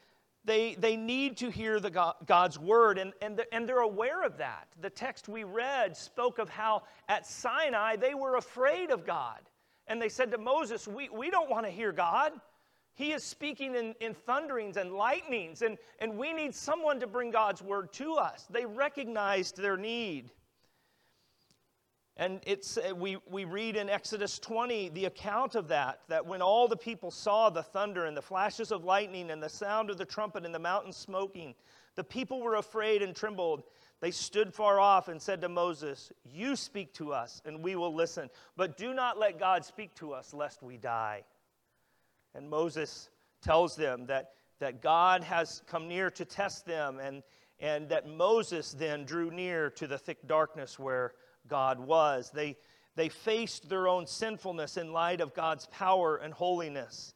they, 0.44 0.74
they 0.74 0.96
need 0.96 1.36
to 1.38 1.50
hear 1.50 1.78
the 1.78 1.90
God, 1.90 2.14
God's 2.26 2.58
word, 2.58 2.98
and, 2.98 3.12
and, 3.22 3.36
the, 3.36 3.54
and 3.54 3.68
they're 3.68 3.78
aware 3.78 4.24
of 4.24 4.38
that. 4.38 4.66
The 4.80 4.90
text 4.90 5.28
we 5.28 5.44
read 5.44 5.96
spoke 5.96 6.38
of 6.38 6.48
how 6.48 6.82
at 7.08 7.26
Sinai 7.26 7.96
they 7.96 8.14
were 8.14 8.36
afraid 8.36 8.90
of 8.90 9.06
God. 9.06 9.38
And 9.86 10.00
they 10.00 10.08
said 10.08 10.30
to 10.32 10.38
Moses, 10.38 10.88
We, 10.88 11.08
we 11.10 11.30
don't 11.30 11.50
want 11.50 11.66
to 11.66 11.70
hear 11.70 11.92
God. 11.92 12.32
He 12.94 13.12
is 13.12 13.24
speaking 13.24 13.74
in, 13.74 13.94
in 14.00 14.14
thunderings 14.14 14.76
and 14.76 14.92
lightnings, 14.92 15.62
and, 15.62 15.78
and 15.98 16.18
we 16.18 16.32
need 16.32 16.54
someone 16.54 17.00
to 17.00 17.06
bring 17.06 17.30
God's 17.30 17.62
word 17.62 17.92
to 17.94 18.14
us. 18.14 18.46
They 18.50 18.66
recognized 18.66 19.56
their 19.56 19.76
need. 19.76 20.30
And 22.22 22.38
it's, 22.46 22.78
uh, 22.78 22.94
we, 22.94 23.16
we 23.28 23.44
read 23.44 23.74
in 23.74 23.90
Exodus 23.90 24.38
20 24.38 24.90
the 24.90 25.06
account 25.06 25.56
of 25.56 25.66
that, 25.66 26.02
that 26.06 26.24
when 26.24 26.40
all 26.40 26.68
the 26.68 26.76
people 26.76 27.10
saw 27.10 27.50
the 27.50 27.64
thunder 27.64 28.04
and 28.04 28.16
the 28.16 28.22
flashes 28.22 28.70
of 28.70 28.84
lightning 28.84 29.32
and 29.32 29.42
the 29.42 29.48
sound 29.48 29.90
of 29.90 29.98
the 29.98 30.04
trumpet 30.04 30.46
and 30.46 30.54
the 30.54 30.58
mountain 30.60 30.92
smoking, 30.92 31.52
the 31.96 32.04
people 32.04 32.40
were 32.40 32.54
afraid 32.54 33.02
and 33.02 33.16
trembled. 33.16 33.64
They 33.98 34.12
stood 34.12 34.54
far 34.54 34.78
off 34.78 35.08
and 35.08 35.20
said 35.20 35.40
to 35.40 35.48
Moses, 35.48 36.12
You 36.24 36.54
speak 36.54 36.94
to 36.94 37.12
us, 37.12 37.42
and 37.44 37.60
we 37.60 37.74
will 37.74 37.92
listen. 37.92 38.30
But 38.56 38.76
do 38.76 38.94
not 38.94 39.18
let 39.18 39.40
God 39.40 39.64
speak 39.64 39.92
to 39.96 40.12
us, 40.12 40.32
lest 40.32 40.62
we 40.62 40.76
die. 40.76 41.24
And 42.36 42.48
Moses 42.48 43.10
tells 43.42 43.74
them 43.74 44.06
that, 44.06 44.34
that 44.60 44.80
God 44.80 45.24
has 45.24 45.64
come 45.66 45.88
near 45.88 46.08
to 46.12 46.24
test 46.24 46.66
them, 46.66 47.00
and, 47.00 47.24
and 47.58 47.88
that 47.88 48.08
Moses 48.08 48.70
then 48.70 49.04
drew 49.04 49.32
near 49.32 49.70
to 49.70 49.88
the 49.88 49.98
thick 49.98 50.24
darkness 50.28 50.78
where 50.78 51.14
God 51.48 51.78
was. 51.80 52.30
They, 52.30 52.56
they 52.96 53.08
faced 53.08 53.68
their 53.68 53.88
own 53.88 54.06
sinfulness 54.06 54.76
in 54.76 54.92
light 54.92 55.20
of 55.20 55.34
God's 55.34 55.66
power 55.66 56.16
and 56.16 56.32
holiness. 56.32 57.14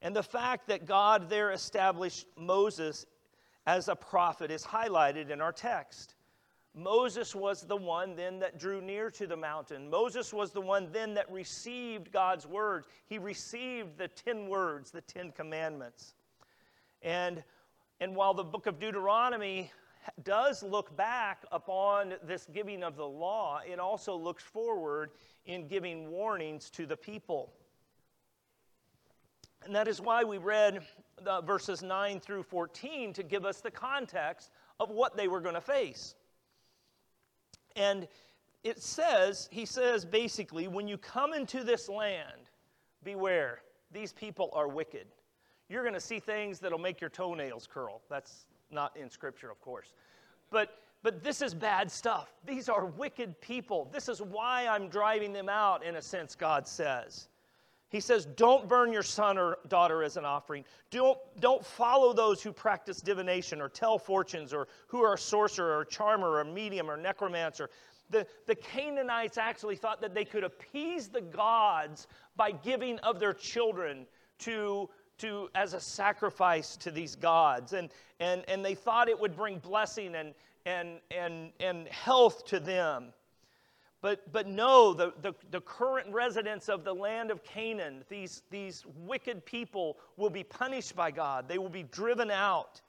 And 0.00 0.14
the 0.14 0.22
fact 0.22 0.68
that 0.68 0.86
God 0.86 1.28
there 1.28 1.50
established 1.50 2.26
Moses 2.36 3.06
as 3.66 3.88
a 3.88 3.96
prophet 3.96 4.50
is 4.50 4.64
highlighted 4.64 5.30
in 5.30 5.40
our 5.40 5.52
text. 5.52 6.14
Moses 6.74 7.34
was 7.34 7.62
the 7.62 7.76
one 7.76 8.14
then 8.14 8.38
that 8.38 8.58
drew 8.58 8.80
near 8.80 9.10
to 9.10 9.26
the 9.26 9.36
mountain. 9.36 9.90
Moses 9.90 10.32
was 10.32 10.52
the 10.52 10.60
one 10.60 10.92
then 10.92 11.14
that 11.14 11.30
received 11.30 12.12
God's 12.12 12.46
words. 12.46 12.86
He 13.06 13.18
received 13.18 13.98
the 13.98 14.08
10 14.08 14.48
words, 14.48 14.92
the 14.92 15.00
10 15.00 15.32
commandments. 15.32 16.14
And, 17.02 17.42
and 18.00 18.14
while 18.14 18.32
the 18.32 18.44
book 18.44 18.66
of 18.66 18.78
Deuteronomy 18.78 19.72
does 20.24 20.62
look 20.62 20.96
back 20.96 21.44
upon 21.52 22.14
this 22.22 22.46
giving 22.52 22.82
of 22.82 22.96
the 22.96 23.06
law, 23.06 23.60
it 23.66 23.78
also 23.78 24.16
looks 24.16 24.42
forward 24.42 25.10
in 25.46 25.66
giving 25.66 26.10
warnings 26.10 26.70
to 26.70 26.86
the 26.86 26.96
people. 26.96 27.52
And 29.64 29.74
that 29.74 29.88
is 29.88 30.00
why 30.00 30.24
we 30.24 30.38
read 30.38 30.82
verses 31.44 31.82
9 31.82 32.20
through 32.20 32.44
14 32.44 33.12
to 33.14 33.22
give 33.22 33.44
us 33.44 33.60
the 33.60 33.70
context 33.70 34.50
of 34.78 34.90
what 34.90 35.16
they 35.16 35.28
were 35.28 35.40
going 35.40 35.54
to 35.54 35.60
face. 35.60 36.14
And 37.74 38.06
it 38.64 38.82
says, 38.82 39.48
he 39.50 39.64
says 39.64 40.04
basically, 40.04 40.68
when 40.68 40.88
you 40.88 40.98
come 40.98 41.32
into 41.32 41.64
this 41.64 41.88
land, 41.88 42.50
beware, 43.04 43.62
these 43.92 44.12
people 44.12 44.50
are 44.52 44.68
wicked. 44.68 45.06
You're 45.68 45.82
going 45.82 45.94
to 45.94 46.00
see 46.00 46.18
things 46.18 46.58
that'll 46.60 46.78
make 46.78 47.00
your 47.00 47.10
toenails 47.10 47.68
curl. 47.70 48.02
That's 48.08 48.46
not 48.70 48.96
in 48.96 49.10
Scripture, 49.10 49.50
of 49.50 49.60
course. 49.60 49.92
But, 50.50 50.78
but 51.02 51.22
this 51.22 51.42
is 51.42 51.54
bad 51.54 51.90
stuff. 51.90 52.32
These 52.46 52.68
are 52.68 52.86
wicked 52.86 53.40
people. 53.40 53.88
This 53.92 54.08
is 54.08 54.20
why 54.20 54.66
I'm 54.66 54.88
driving 54.88 55.32
them 55.32 55.48
out, 55.48 55.84
in 55.84 55.96
a 55.96 56.02
sense, 56.02 56.34
God 56.34 56.66
says. 56.66 57.28
He 57.90 58.00
says, 58.00 58.26
Don't 58.26 58.68
burn 58.68 58.92
your 58.92 59.02
son 59.02 59.38
or 59.38 59.58
daughter 59.68 60.02
as 60.02 60.16
an 60.16 60.24
offering. 60.24 60.64
Don't, 60.90 61.18
don't 61.40 61.64
follow 61.64 62.12
those 62.12 62.42
who 62.42 62.52
practice 62.52 63.00
divination 63.00 63.60
or 63.60 63.68
tell 63.68 63.98
fortunes 63.98 64.52
or 64.52 64.68
who 64.88 65.02
are 65.02 65.14
a 65.14 65.18
sorcerer 65.18 65.78
or 65.78 65.84
charmer 65.84 66.36
or 66.36 66.44
medium 66.44 66.90
or 66.90 66.96
necromancer. 66.96 67.70
The, 68.10 68.26
the 68.46 68.54
Canaanites 68.54 69.38
actually 69.38 69.76
thought 69.76 70.00
that 70.00 70.14
they 70.14 70.24
could 70.24 70.44
appease 70.44 71.08
the 71.08 71.20
gods 71.20 72.06
by 72.36 72.52
giving 72.52 72.98
of 73.00 73.20
their 73.20 73.34
children 73.34 74.06
to 74.40 74.88
to, 75.18 75.48
as 75.54 75.74
a 75.74 75.80
sacrifice 75.80 76.76
to 76.78 76.90
these 76.90 77.14
gods. 77.14 77.72
And, 77.72 77.90
and, 78.20 78.44
and 78.48 78.64
they 78.64 78.74
thought 78.74 79.08
it 79.08 79.18
would 79.18 79.36
bring 79.36 79.58
blessing 79.58 80.14
and, 80.14 80.34
and, 80.66 81.00
and, 81.10 81.50
and 81.60 81.88
health 81.88 82.44
to 82.46 82.60
them. 82.60 83.12
But, 84.00 84.32
but 84.32 84.46
no, 84.46 84.94
the, 84.94 85.12
the, 85.22 85.34
the 85.50 85.60
current 85.60 86.12
residents 86.12 86.68
of 86.68 86.84
the 86.84 86.94
land 86.94 87.32
of 87.32 87.42
Canaan, 87.42 88.04
these, 88.08 88.42
these 88.48 88.84
wicked 88.96 89.44
people, 89.44 89.98
will 90.16 90.30
be 90.30 90.44
punished 90.44 90.94
by 90.94 91.10
God. 91.10 91.48
They 91.48 91.58
will 91.58 91.68
be 91.68 91.82
driven 91.82 92.30
out. 92.30 92.80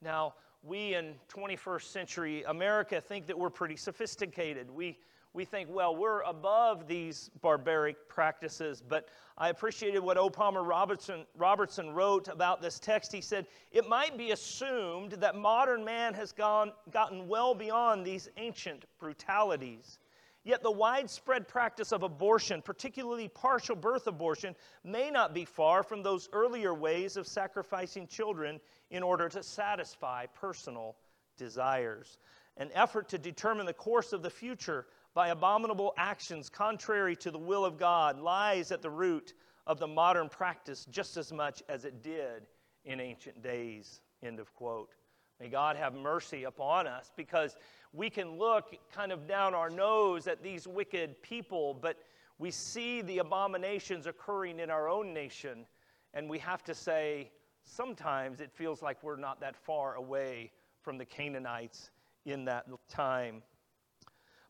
Now, 0.00 0.34
we 0.62 0.94
in 0.94 1.14
21st 1.34 1.82
century 1.82 2.42
America 2.44 3.00
think 3.00 3.26
that 3.26 3.36
we're 3.36 3.50
pretty 3.50 3.76
sophisticated. 3.76 4.70
We, 4.70 4.98
we 5.32 5.44
think, 5.44 5.68
well, 5.70 5.94
we're 5.94 6.22
above 6.22 6.88
these 6.88 7.30
barbaric 7.40 8.08
practices. 8.08 8.82
But 8.86 9.08
I 9.38 9.48
appreciated 9.48 10.00
what 10.00 10.18
O. 10.18 10.28
Palmer 10.28 10.64
Robertson, 10.64 11.24
Robertson 11.36 11.90
wrote 11.90 12.28
about 12.28 12.60
this 12.60 12.80
text. 12.80 13.12
He 13.12 13.20
said, 13.20 13.46
It 13.70 13.88
might 13.88 14.18
be 14.18 14.32
assumed 14.32 15.12
that 15.12 15.36
modern 15.36 15.84
man 15.84 16.14
has 16.14 16.32
gone, 16.32 16.72
gotten 16.90 17.28
well 17.28 17.54
beyond 17.54 18.04
these 18.04 18.28
ancient 18.36 18.86
brutalities. 18.98 19.98
Yet 20.42 20.62
the 20.62 20.70
widespread 20.70 21.46
practice 21.46 21.92
of 21.92 22.02
abortion, 22.02 22.62
particularly 22.62 23.28
partial 23.28 23.76
birth 23.76 24.06
abortion, 24.06 24.56
may 24.82 25.10
not 25.10 25.34
be 25.34 25.44
far 25.44 25.82
from 25.82 26.02
those 26.02 26.30
earlier 26.32 26.74
ways 26.74 27.16
of 27.16 27.28
sacrificing 27.28 28.06
children 28.06 28.58
in 28.90 29.02
order 29.02 29.28
to 29.28 29.42
satisfy 29.42 30.26
personal 30.26 30.96
desires. 31.36 32.18
An 32.56 32.70
effort 32.74 33.08
to 33.10 33.18
determine 33.18 33.66
the 33.66 33.72
course 33.72 34.12
of 34.12 34.22
the 34.22 34.30
future 34.30 34.86
by 35.14 35.28
abominable 35.28 35.92
actions 35.96 36.48
contrary 36.48 37.16
to 37.16 37.30
the 37.30 37.38
will 37.38 37.64
of 37.64 37.78
God 37.78 38.18
lies 38.18 38.70
at 38.70 38.82
the 38.82 38.90
root 38.90 39.34
of 39.66 39.78
the 39.78 39.86
modern 39.86 40.28
practice 40.28 40.86
just 40.90 41.16
as 41.16 41.32
much 41.32 41.62
as 41.68 41.84
it 41.84 42.02
did 42.02 42.46
in 42.84 43.00
ancient 43.00 43.42
days. 43.42 44.00
End 44.22 44.38
of 44.38 44.54
quote. 44.54 44.94
May 45.40 45.48
God 45.48 45.76
have 45.76 45.94
mercy 45.94 46.44
upon 46.44 46.86
us 46.86 47.10
because 47.16 47.56
we 47.92 48.10
can 48.10 48.38
look 48.38 48.76
kind 48.92 49.10
of 49.10 49.26
down 49.26 49.54
our 49.54 49.70
nose 49.70 50.26
at 50.26 50.42
these 50.42 50.68
wicked 50.68 51.20
people, 51.22 51.74
but 51.74 51.98
we 52.38 52.50
see 52.50 53.02
the 53.02 53.18
abominations 53.18 54.06
occurring 54.06 54.60
in 54.60 54.70
our 54.70 54.88
own 54.88 55.12
nation, 55.12 55.66
and 56.14 56.28
we 56.28 56.38
have 56.38 56.62
to 56.64 56.74
say, 56.74 57.30
sometimes 57.64 58.40
it 58.40 58.50
feels 58.52 58.82
like 58.82 59.02
we're 59.02 59.16
not 59.16 59.40
that 59.40 59.56
far 59.56 59.94
away 59.94 60.50
from 60.82 60.98
the 60.98 61.04
Canaanites 61.04 61.90
in 62.26 62.44
that 62.44 62.66
time. 62.88 63.42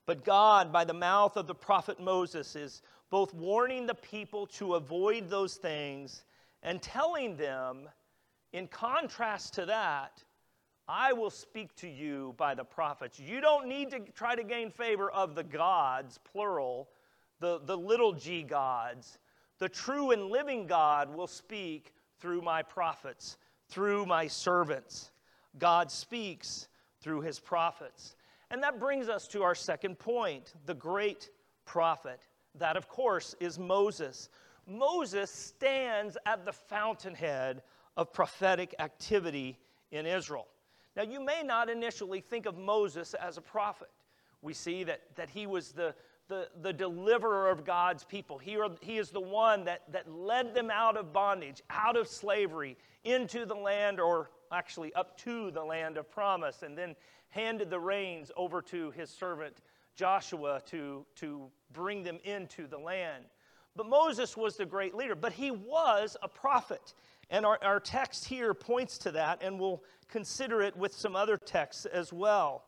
But 0.07 0.25
God, 0.25 0.73
by 0.73 0.85
the 0.85 0.95
mouth 0.95 1.37
of 1.37 1.47
the 1.47 1.55
prophet 1.55 2.01
Moses, 2.01 2.57
is 2.57 2.83
both 3.11 3.35
warning 3.35 3.87
the 3.87 3.95
people 3.95 4.47
to 4.47 4.75
avoid 4.75 5.29
those 5.29 5.57
things 5.57 6.25
and 6.63 6.81
telling 6.81 7.37
them, 7.37 7.89
in 8.53 8.67
contrast 8.67 9.55
to 9.55 9.67
that, 9.67 10.23
I 10.89 11.13
will 11.13 11.31
speak 11.31 11.75
to 11.77 11.89
you 11.89 12.35
by 12.37 12.55
the 12.55 12.65
prophets. 12.65 13.21
You 13.21 13.41
don't 13.41 13.69
need 13.69 13.91
to 13.91 14.01
try 14.01 14.35
to 14.35 14.43
gain 14.43 14.71
favor 14.71 15.11
of 15.11 15.37
the 15.37 15.45
gods, 15.45 16.19
plural, 16.25 16.89
the, 17.39 17.61
the 17.65 17.77
little 17.77 18.13
g 18.13 18.43
gods. 18.43 19.19
The 19.59 19.69
true 19.69 20.11
and 20.11 20.31
living 20.31 20.67
God 20.67 21.15
will 21.15 21.27
speak 21.29 21.95
through 22.19 22.43
my 22.43 22.63
prophets, 22.63 23.37
through 23.69 24.07
my 24.07 24.27
servants. 24.27 25.11
God 25.59 25.91
speaks 25.91 26.69
through 27.01 27.21
his 27.21 27.39
prophets. 27.39 28.17
And 28.51 28.63
that 28.63 28.81
brings 28.81 29.09
us 29.09 29.29
to 29.29 29.43
our 29.43 29.55
second 29.55 29.99
point 29.99 30.55
the 30.67 30.75
great 30.75 31.31
prophet. 31.65 32.21
That, 32.57 32.77
of 32.77 32.89
course, 32.89 33.35
is 33.39 33.59
Moses. 33.59 34.29
Moses 34.67 35.31
stands 35.31 36.17
at 36.27 36.45
the 36.45 36.53
fountainhead 36.53 37.63
of 37.97 38.13
prophetic 38.13 38.75
activity 38.79 39.59
in 39.93 40.07
Israel. 40.07 40.49
Now, 40.97 41.03
you 41.03 41.25
may 41.25 41.43
not 41.45 41.71
initially 41.71 42.21
think 42.21 42.47
of 42.47 42.59
Moses 42.59 43.15
as 43.15 43.37
a 43.37 43.41
prophet. 43.41 43.91
We 44.43 44.53
see 44.53 44.85
that, 44.85 45.03
that 45.17 45.31
he 45.31 45.47
was 45.47 45.73
the, 45.73 45.95
the, 46.29 46.49
the 46.63 46.73
deliverer 46.73 47.51
of 47.51 47.65
God's 47.65 48.05
people. 48.05 48.39
He, 48.39 48.57
are, 48.57 48.71
he 48.81 48.99
is 48.99 49.11
the 49.11 49.21
one 49.21 49.65
that, 49.65 49.83
that 49.93 50.11
led 50.11 50.55
them 50.55 50.71
out 50.71 50.97
of 50.97 51.13
bondage, 51.13 51.63
out 51.71 51.97
of 51.97 52.09
slavery, 52.09 52.77
into 53.05 53.47
the 53.47 53.55
land, 53.55 54.01
or 54.01 54.31
actually 54.53 54.93
up 54.95 55.17
to 55.19 55.51
the 55.51 55.63
land 55.63 55.97
of 55.97 56.11
promise, 56.11 56.63
and 56.63 56.77
then 56.77 56.95
handed 57.29 57.71
the 57.71 57.81
reins 57.81 58.31
over 58.37 58.61
to 58.63 58.91
his 58.93 59.11
servant 59.11 59.57
Joshua 59.95 60.63
to, 60.67 61.05
to 61.17 61.51
bring 61.73 62.03
them 62.03 62.19
into 62.25 62.67
the 62.67 62.79
land. 62.79 63.25
But 63.77 63.87
Moses 63.87 64.37
was 64.37 64.57
the 64.57 64.67
great 64.67 64.95
leader, 64.95 65.15
but 65.15 65.33
he 65.33 65.51
was 65.51 66.17
a 66.23 66.29
prophet. 66.29 66.95
And 67.31 67.47
our, 67.47 67.59
our 67.63 67.79
text 67.79 68.25
here 68.25 68.53
points 68.53 68.99
to 68.99 69.13
that, 69.13 69.43
and 69.43 69.61
we'll 69.61 69.83
consider 70.09 70.61
it 70.61 70.77
with 70.77 70.93
some 70.93 71.15
other 71.15 71.37
texts 71.37 71.87
as 71.87 72.13
well. 72.13 72.65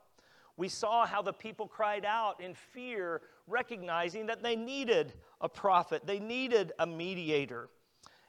We 0.56 0.68
saw 0.68 1.06
how 1.06 1.22
the 1.22 1.32
people 1.32 1.66
cried 1.66 2.04
out 2.04 2.40
in 2.40 2.54
fear, 2.54 3.22
recognizing 3.46 4.26
that 4.26 4.42
they 4.42 4.54
needed 4.54 5.14
a 5.40 5.48
prophet, 5.48 6.06
they 6.06 6.20
needed 6.20 6.72
a 6.78 6.86
mediator. 6.86 7.68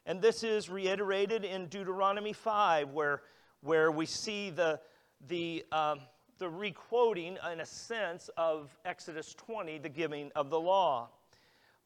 And 0.06 0.20
this 0.20 0.42
is 0.42 0.68
reiterated 0.68 1.44
in 1.44 1.66
Deuteronomy 1.68 2.32
5, 2.32 2.90
where, 2.90 3.22
where 3.64 3.90
we 3.90 4.04
see 4.04 4.50
the, 4.50 4.78
the, 5.26 5.64
um, 5.72 6.00
the 6.38 6.48
requoting, 6.48 7.38
in 7.50 7.60
a 7.60 7.66
sense, 7.66 8.28
of 8.36 8.76
Exodus 8.84 9.34
20, 9.34 9.78
the 9.78 9.88
giving 9.88 10.30
of 10.36 10.50
the 10.50 10.60
law. 10.60 11.08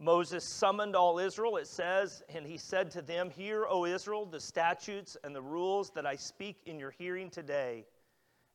Moses 0.00 0.44
summoned 0.44 0.96
all 0.96 1.20
Israel, 1.20 1.56
it 1.56 1.68
says, 1.68 2.22
and 2.34 2.44
he 2.44 2.56
said 2.56 2.90
to 2.90 3.02
them, 3.02 3.30
Hear, 3.30 3.64
O 3.68 3.84
Israel, 3.84 4.26
the 4.26 4.40
statutes 4.40 5.16
and 5.22 5.34
the 5.34 5.40
rules 5.40 5.90
that 5.90 6.04
I 6.04 6.16
speak 6.16 6.56
in 6.66 6.80
your 6.80 6.90
hearing 6.90 7.30
today, 7.30 7.86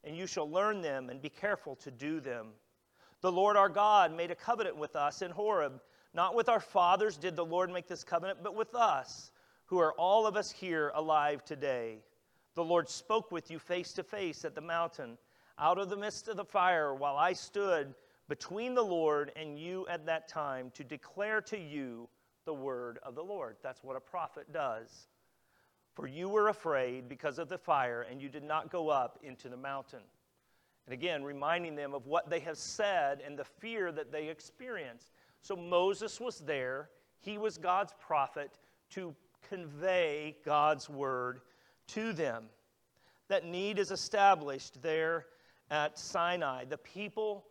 and 0.03 0.17
you 0.17 0.27
shall 0.27 0.49
learn 0.49 0.81
them 0.81 1.09
and 1.09 1.21
be 1.21 1.29
careful 1.29 1.75
to 1.77 1.91
do 1.91 2.19
them. 2.19 2.47
The 3.21 3.31
Lord 3.31 3.55
our 3.55 3.69
God 3.69 4.15
made 4.15 4.31
a 4.31 4.35
covenant 4.35 4.75
with 4.75 4.97
us 4.97 5.21
in 5.21 5.31
Horeb. 5.31 5.81
Not 6.13 6.35
with 6.35 6.49
our 6.49 6.59
fathers 6.59 7.17
did 7.17 7.37
the 7.37 7.45
Lord 7.45 7.71
make 7.71 7.87
this 7.87 8.03
covenant, 8.03 8.39
but 8.43 8.53
with 8.53 8.75
us, 8.75 9.31
who 9.65 9.79
are 9.79 9.93
all 9.93 10.27
of 10.27 10.35
us 10.35 10.51
here 10.51 10.91
alive 10.93 11.43
today. 11.45 11.99
The 12.55 12.63
Lord 12.63 12.89
spoke 12.89 13.31
with 13.31 13.49
you 13.49 13.59
face 13.59 13.93
to 13.93 14.03
face 14.03 14.45
at 14.45 14.55
the 14.55 14.61
mountain, 14.61 15.17
out 15.57 15.77
of 15.77 15.89
the 15.89 15.97
midst 15.97 16.27
of 16.27 16.37
the 16.37 16.45
fire, 16.45 16.93
while 16.93 17.17
I 17.17 17.33
stood 17.33 17.95
between 18.29 18.75
the 18.75 18.83
Lord 18.83 19.31
and 19.35 19.57
you 19.59 19.87
at 19.87 20.05
that 20.05 20.27
time 20.27 20.71
to 20.75 20.83
declare 20.83 21.41
to 21.41 21.57
you 21.57 22.07
the 22.45 22.53
word 22.53 22.99
of 23.03 23.15
the 23.15 23.23
Lord. 23.23 23.57
That's 23.63 23.83
what 23.83 23.95
a 23.95 24.01
prophet 24.01 24.51
does. 24.53 25.07
For 25.93 26.07
you 26.07 26.29
were 26.29 26.49
afraid 26.49 27.07
because 27.07 27.37
of 27.37 27.49
the 27.49 27.57
fire, 27.57 28.01
and 28.09 28.21
you 28.21 28.29
did 28.29 28.43
not 28.43 28.71
go 28.71 28.89
up 28.89 29.19
into 29.23 29.49
the 29.49 29.57
mountain. 29.57 30.01
And 30.85 30.93
again, 30.93 31.23
reminding 31.23 31.75
them 31.75 31.93
of 31.93 32.07
what 32.07 32.29
they 32.29 32.39
have 32.41 32.57
said 32.57 33.21
and 33.25 33.37
the 33.37 33.45
fear 33.45 33.91
that 33.91 34.11
they 34.11 34.27
experienced. 34.27 35.11
So 35.41 35.55
Moses 35.55 36.19
was 36.19 36.39
there, 36.39 36.89
he 37.19 37.37
was 37.37 37.57
God's 37.57 37.93
prophet 37.99 38.59
to 38.91 39.15
convey 39.47 40.37
God's 40.43 40.89
word 40.89 41.41
to 41.87 42.13
them. 42.13 42.45
That 43.29 43.45
need 43.45 43.79
is 43.79 43.91
established 43.91 44.81
there 44.81 45.25
at 45.69 45.97
Sinai. 45.97 46.65
The 46.65 46.77
people 46.77 47.45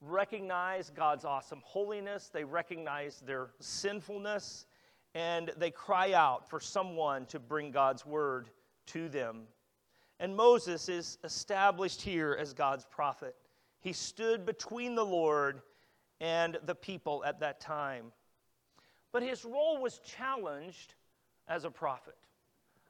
recognize 0.00 0.90
God's 0.90 1.24
awesome 1.24 1.62
holiness, 1.64 2.30
they 2.32 2.44
recognize 2.44 3.20
their 3.20 3.50
sinfulness, 3.60 4.66
and 5.14 5.50
they 5.56 5.70
cry 5.70 6.12
out 6.12 6.48
for 6.48 6.60
someone 6.60 7.26
to 7.26 7.38
bring 7.38 7.70
God's 7.70 8.04
word 8.04 8.50
to 8.86 9.08
them. 9.08 9.42
And 10.20 10.36
Moses 10.36 10.88
is 10.88 11.18
established 11.24 12.00
here 12.00 12.36
as 12.38 12.52
God's 12.52 12.84
prophet. 12.84 13.34
He 13.80 13.92
stood 13.92 14.46
between 14.46 14.94
the 14.94 15.04
Lord 15.04 15.60
and 16.20 16.58
the 16.64 16.74
people 16.74 17.24
at 17.24 17.40
that 17.40 17.60
time. 17.60 18.12
But 19.12 19.22
his 19.22 19.44
role 19.44 19.80
was 19.80 19.98
challenged 19.98 20.94
as 21.48 21.64
a 21.64 21.70
prophet. 21.70 22.16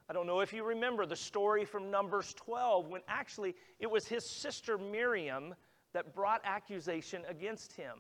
I 0.09 0.13
don't 0.13 0.27
know 0.27 0.41
if 0.41 0.53
you 0.53 0.63
remember 0.63 1.05
the 1.05 1.17
story 1.17 1.65
from 1.65 1.91
Numbers 1.91 2.33
12 2.35 2.89
when 2.89 3.01
actually 3.09 3.57
it 3.81 3.91
was 3.91 4.07
his 4.07 4.25
sister 4.25 4.79
Miriam 4.79 5.55
that 5.95 6.15
brought 6.15 6.41
accusation 6.45 7.23
against 7.29 7.73
him. 7.73 7.99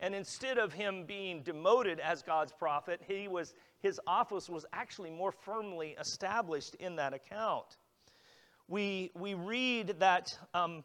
And 0.00 0.14
instead 0.14 0.58
of 0.58 0.72
him 0.72 1.04
being 1.06 1.42
demoted 1.42 2.00
as 2.00 2.22
God's 2.22 2.52
prophet, 2.52 3.00
he 3.06 3.28
was, 3.28 3.54
his 3.80 4.00
office 4.06 4.48
was 4.48 4.64
actually 4.72 5.10
more 5.10 5.30
firmly 5.30 5.94
established 6.00 6.74
in 6.76 6.96
that 6.96 7.12
account. 7.12 7.76
We, 8.66 9.12
we 9.14 9.34
read 9.34 9.96
that, 10.00 10.36
um, 10.54 10.82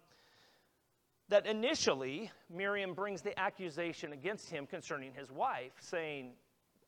that 1.30 1.48
initially 1.48 2.30
Miriam 2.54 2.94
brings 2.94 3.22
the 3.22 3.40
accusation 3.40 4.12
against 4.12 4.50
him 4.50 4.68
concerning 4.68 5.14
his 5.14 5.32
wife, 5.32 5.72
saying, 5.80 6.34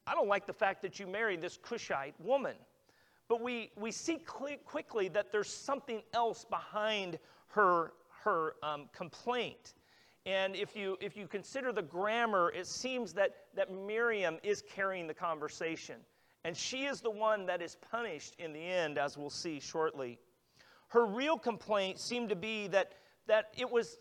I 0.06 0.14
don't 0.14 0.28
like 0.28 0.46
the 0.46 0.54
fact 0.54 0.82
that 0.84 1.00
you 1.00 1.08
married 1.08 1.42
this 1.42 1.58
Cushite 1.58 2.16
woman. 2.20 2.56
But 3.30 3.42
we, 3.42 3.72
we 3.76 3.92
see 3.92 4.20
quickly 4.66 5.10
that 5.10 5.32
there's 5.32 5.50
something 5.50 6.02
else 6.14 6.46
behind 6.46 7.20
her 7.50 7.94
her 8.28 8.56
um, 8.62 8.90
complaint. 8.94 9.74
And 10.26 10.54
if 10.54 10.76
you, 10.76 10.98
if 11.00 11.16
you 11.16 11.28
consider 11.28 11.72
the 11.72 11.82
grammar, 11.82 12.52
it 12.54 12.68
seems 12.68 13.14
that, 13.14 13.36
that 13.56 13.72
Miriam 13.72 14.38
is 14.44 14.62
carrying 14.62 15.08
the 15.08 15.14
conversation. 15.14 15.96
And 16.44 16.56
she 16.56 16.86
is 16.86 17.00
the 17.00 17.10
one 17.10 17.46
that 17.46 17.62
is 17.62 17.78
punished 17.90 18.36
in 18.38 18.52
the 18.52 18.60
end, 18.60 18.98
as 18.98 19.18
we'll 19.18 19.30
see 19.30 19.62
shortly. 19.62 20.20
Her 20.90 21.06
real 21.06 21.38
complaint 21.38 22.00
seemed 22.00 22.28
to 22.30 22.36
be 22.36 22.68
that, 22.68 22.92
that 23.28 23.46
it 23.58 23.72
was 23.72 23.98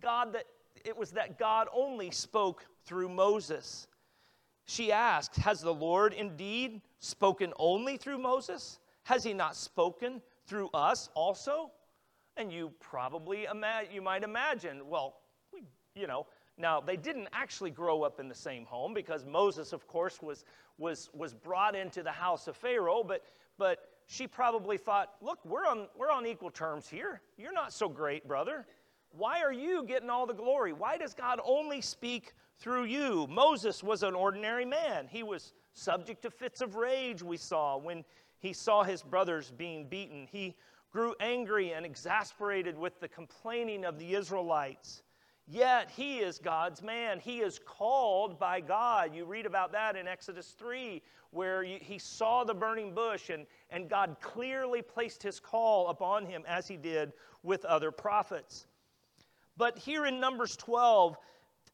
God 0.00 0.34
that 0.34 0.44
it 0.84 0.96
was 0.96 1.10
that 1.12 1.38
God 1.38 1.68
only 1.74 2.10
spoke 2.10 2.66
through 2.84 3.08
Moses. 3.08 3.86
She 4.70 4.92
asked, 4.92 5.34
Has 5.34 5.60
the 5.60 5.74
Lord 5.74 6.12
indeed 6.12 6.80
spoken 7.00 7.52
only 7.58 7.96
through 7.96 8.18
Moses? 8.18 8.78
Has 9.02 9.24
he 9.24 9.34
not 9.34 9.56
spoken 9.56 10.22
through 10.46 10.70
us 10.72 11.08
also? 11.14 11.72
And 12.36 12.52
you 12.52 12.70
probably 12.78 13.46
ima- 13.46 13.82
you 13.92 14.00
might 14.00 14.22
imagine, 14.22 14.88
well, 14.88 15.16
we, 15.52 15.64
you 15.96 16.06
know, 16.06 16.28
now 16.56 16.80
they 16.80 16.96
didn't 16.96 17.26
actually 17.32 17.72
grow 17.72 18.04
up 18.04 18.20
in 18.20 18.28
the 18.28 18.34
same 18.34 18.64
home 18.64 18.94
because 18.94 19.26
Moses, 19.26 19.72
of 19.72 19.88
course, 19.88 20.22
was 20.22 20.44
was 20.78 21.10
was 21.12 21.34
brought 21.34 21.74
into 21.74 22.04
the 22.04 22.12
house 22.12 22.46
of 22.46 22.56
Pharaoh, 22.56 23.02
but 23.02 23.24
but 23.58 23.88
she 24.06 24.28
probably 24.28 24.78
thought, 24.78 25.14
look, 25.20 25.44
we're 25.44 25.66
on 25.66 25.88
we're 25.98 26.12
on 26.12 26.26
equal 26.26 26.50
terms 26.50 26.88
here. 26.88 27.22
You're 27.36 27.52
not 27.52 27.72
so 27.72 27.88
great, 27.88 28.28
brother. 28.28 28.68
Why 29.10 29.40
are 29.42 29.52
you 29.52 29.82
getting 29.82 30.10
all 30.10 30.26
the 30.26 30.32
glory? 30.32 30.72
Why 30.72 30.96
does 30.96 31.12
God 31.12 31.40
only 31.44 31.80
speak 31.80 32.34
through 32.60 32.84
you? 32.84 33.26
Moses 33.28 33.82
was 33.82 34.02
an 34.02 34.14
ordinary 34.14 34.64
man. 34.64 35.08
He 35.10 35.22
was 35.22 35.52
subject 35.72 36.22
to 36.22 36.30
fits 36.30 36.60
of 36.60 36.76
rage, 36.76 37.22
we 37.22 37.36
saw, 37.36 37.78
when 37.78 38.04
he 38.38 38.52
saw 38.52 38.82
his 38.82 39.02
brothers 39.02 39.50
being 39.50 39.86
beaten. 39.86 40.28
He 40.30 40.56
grew 40.92 41.14
angry 41.20 41.72
and 41.72 41.86
exasperated 41.86 42.78
with 42.78 43.00
the 43.00 43.08
complaining 43.08 43.84
of 43.84 43.98
the 43.98 44.14
Israelites. 44.14 45.02
Yet 45.46 45.90
he 45.90 46.18
is 46.18 46.38
God's 46.38 46.82
man. 46.82 47.18
He 47.18 47.40
is 47.40 47.58
called 47.58 48.38
by 48.38 48.60
God. 48.60 49.14
You 49.14 49.24
read 49.24 49.46
about 49.46 49.72
that 49.72 49.96
in 49.96 50.06
Exodus 50.06 50.54
3, 50.58 51.02
where 51.32 51.62
he 51.62 51.98
saw 51.98 52.44
the 52.44 52.54
burning 52.54 52.94
bush, 52.94 53.30
and, 53.30 53.46
and 53.70 53.88
God 53.88 54.16
clearly 54.20 54.82
placed 54.82 55.22
his 55.22 55.40
call 55.40 55.88
upon 55.88 56.24
him 56.24 56.44
as 56.46 56.68
he 56.68 56.76
did 56.76 57.12
with 57.42 57.64
other 57.64 57.90
prophets. 57.90 58.66
But 59.56 59.76
here 59.76 60.06
in 60.06 60.20
Numbers 60.20 60.56
12, 60.56 61.16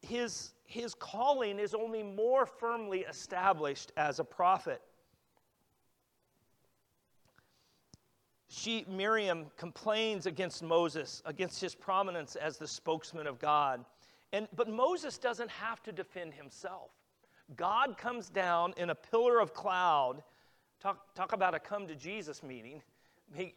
his, 0.02 0.54
his 0.64 0.94
calling 0.94 1.58
is 1.58 1.74
only 1.74 2.02
more 2.02 2.46
firmly 2.46 3.00
established 3.00 3.92
as 3.96 4.18
a 4.18 4.24
prophet. 4.24 4.82
she, 8.56 8.86
Miriam 8.88 9.46
complains 9.58 10.24
against 10.24 10.62
Moses, 10.62 11.22
against 11.26 11.60
his 11.60 11.74
prominence 11.74 12.36
as 12.36 12.56
the 12.56 12.66
spokesman 12.66 13.26
of 13.26 13.38
God. 13.38 13.84
And, 14.32 14.48
but 14.56 14.68
Moses 14.68 15.18
doesn't 15.18 15.50
have 15.50 15.82
to 15.82 15.92
defend 15.92 16.32
himself. 16.32 16.90
God 17.54 17.98
comes 17.98 18.30
down 18.30 18.72
in 18.78 18.90
a 18.90 18.94
pillar 18.94 19.40
of 19.40 19.52
cloud. 19.52 20.22
Talk, 20.80 21.14
talk 21.14 21.32
about 21.32 21.54
a 21.54 21.58
come 21.60 21.86
to 21.86 21.94
Jesus 21.94 22.42
meeting. 22.42 22.82
He, 23.34 23.52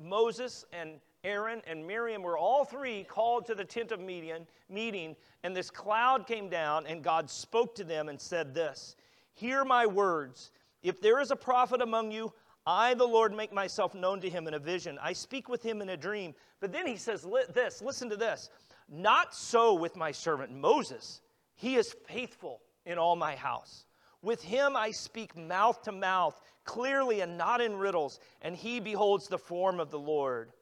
Moses 0.00 0.64
and 0.72 1.00
Aaron 1.24 1.62
and 1.66 1.86
Miriam 1.86 2.22
were 2.22 2.36
all 2.36 2.64
three 2.64 3.02
called 3.04 3.46
to 3.46 3.54
the 3.54 3.64
tent 3.64 3.90
of 3.90 4.00
meeting, 4.00 5.16
and 5.42 5.56
this 5.56 5.70
cloud 5.70 6.26
came 6.26 6.50
down, 6.50 6.86
and 6.86 7.02
God 7.02 7.30
spoke 7.30 7.74
to 7.76 7.84
them 7.84 8.08
and 8.08 8.20
said 8.20 8.54
this 8.54 8.94
Hear 9.32 9.64
my 9.64 9.86
words. 9.86 10.50
If 10.82 11.00
there 11.00 11.20
is 11.20 11.30
a 11.30 11.36
prophet 11.36 11.80
among 11.80 12.12
you, 12.12 12.32
I, 12.66 12.94
the 12.94 13.06
Lord, 13.06 13.34
make 13.34 13.52
myself 13.52 13.94
known 13.94 14.20
to 14.20 14.30
him 14.30 14.46
in 14.46 14.54
a 14.54 14.58
vision. 14.58 14.98
I 15.02 15.14
speak 15.14 15.48
with 15.48 15.62
him 15.62 15.82
in 15.82 15.90
a 15.90 15.96
dream. 15.96 16.34
But 16.60 16.72
then 16.72 16.86
he 16.86 16.96
says 16.96 17.26
this 17.52 17.82
listen 17.82 18.08
to 18.10 18.16
this. 18.16 18.50
Not 18.88 19.34
so 19.34 19.74
with 19.74 19.96
my 19.96 20.12
servant 20.12 20.52
Moses. 20.52 21.22
He 21.56 21.76
is 21.76 21.94
faithful 22.06 22.60
in 22.84 22.98
all 22.98 23.16
my 23.16 23.34
house. 23.34 23.86
With 24.22 24.42
him 24.42 24.76
I 24.76 24.90
speak 24.90 25.36
mouth 25.36 25.82
to 25.82 25.92
mouth, 25.92 26.40
clearly 26.64 27.20
and 27.20 27.36
not 27.36 27.60
in 27.60 27.76
riddles, 27.76 28.20
and 28.42 28.56
he 28.56 28.80
beholds 28.80 29.28
the 29.28 29.38
form 29.38 29.80
of 29.80 29.90
the 29.90 29.98
Lord. 29.98 30.52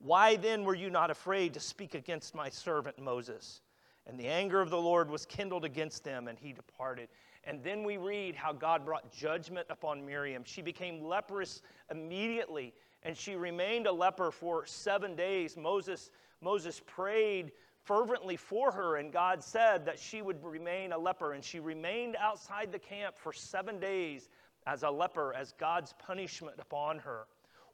Why 0.00 0.36
then 0.36 0.64
were 0.64 0.74
you 0.74 0.90
not 0.90 1.10
afraid 1.10 1.54
to 1.54 1.60
speak 1.60 1.94
against 1.94 2.34
my 2.34 2.48
servant 2.48 2.98
Moses? 2.98 3.62
And 4.06 4.18
the 4.18 4.28
anger 4.28 4.60
of 4.60 4.70
the 4.70 4.80
Lord 4.80 5.10
was 5.10 5.26
kindled 5.26 5.64
against 5.64 6.04
them, 6.04 6.28
and 6.28 6.38
he 6.38 6.52
departed. 6.52 7.08
And 7.44 7.62
then 7.62 7.82
we 7.82 7.96
read 7.96 8.34
how 8.34 8.52
God 8.52 8.84
brought 8.84 9.12
judgment 9.12 9.66
upon 9.70 10.06
Miriam. 10.06 10.44
She 10.44 10.62
became 10.62 11.04
leprous 11.04 11.62
immediately, 11.90 12.74
and 13.02 13.16
she 13.16 13.34
remained 13.34 13.86
a 13.86 13.92
leper 13.92 14.30
for 14.30 14.64
seven 14.66 15.14
days. 15.14 15.56
Moses, 15.56 16.10
Moses 16.40 16.80
prayed 16.86 17.52
fervently 17.84 18.36
for 18.36 18.70
her, 18.70 18.96
and 18.96 19.12
God 19.12 19.42
said 19.42 19.84
that 19.86 19.98
she 19.98 20.22
would 20.22 20.42
remain 20.44 20.92
a 20.92 20.98
leper. 20.98 21.32
And 21.32 21.44
she 21.44 21.58
remained 21.58 22.16
outside 22.16 22.70
the 22.70 22.78
camp 22.78 23.18
for 23.18 23.32
seven 23.32 23.80
days 23.80 24.28
as 24.66 24.84
a 24.84 24.90
leper, 24.90 25.34
as 25.34 25.52
God's 25.58 25.94
punishment 25.98 26.56
upon 26.60 26.98
her. 27.00 27.26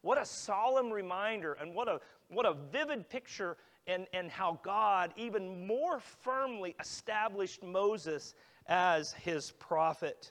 What 0.05 0.21
a 0.21 0.27
solemn 0.27 0.91
reminder, 0.91 1.55
and 1.55 1.75
what 1.75 1.89
a, 1.89 1.99
what 2.29 2.45
a 2.45 2.53
vivid 2.71 3.09
picture, 3.09 3.57
and, 3.87 4.07
and 4.13 4.31
how 4.31 4.61
God 4.63 5.15
even 5.17 5.67
more 5.67 5.99
firmly 5.99 6.77
established 6.79 7.63
Moses 7.63 8.35
as 8.67 9.15
his 9.15 9.53
prophet. 9.53 10.31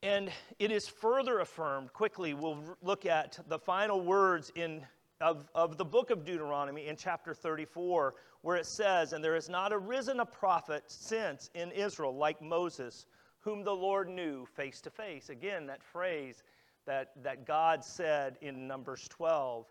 And 0.00 0.30
it 0.60 0.70
is 0.70 0.86
further 0.86 1.40
affirmed, 1.40 1.92
quickly, 1.92 2.34
we'll 2.34 2.62
look 2.82 3.04
at 3.04 3.40
the 3.48 3.58
final 3.58 4.00
words 4.00 4.52
in, 4.54 4.86
of, 5.20 5.48
of 5.56 5.76
the 5.76 5.84
book 5.84 6.10
of 6.10 6.24
Deuteronomy 6.24 6.86
in 6.86 6.94
chapter 6.94 7.34
34, 7.34 8.14
where 8.42 8.56
it 8.56 8.66
says, 8.66 9.12
And 9.12 9.24
there 9.24 9.34
has 9.34 9.48
not 9.48 9.72
arisen 9.72 10.20
a 10.20 10.26
prophet 10.26 10.84
since 10.86 11.50
in 11.54 11.72
Israel 11.72 12.16
like 12.16 12.40
Moses, 12.40 13.06
whom 13.40 13.64
the 13.64 13.74
Lord 13.74 14.08
knew 14.08 14.46
face 14.46 14.80
to 14.82 14.90
face. 14.90 15.30
Again, 15.30 15.66
that 15.66 15.82
phrase 15.82 16.44
that, 16.88 17.10
that 17.22 17.46
God 17.46 17.84
said 17.84 18.38
in 18.40 18.66
Numbers 18.66 19.06
12. 19.10 19.66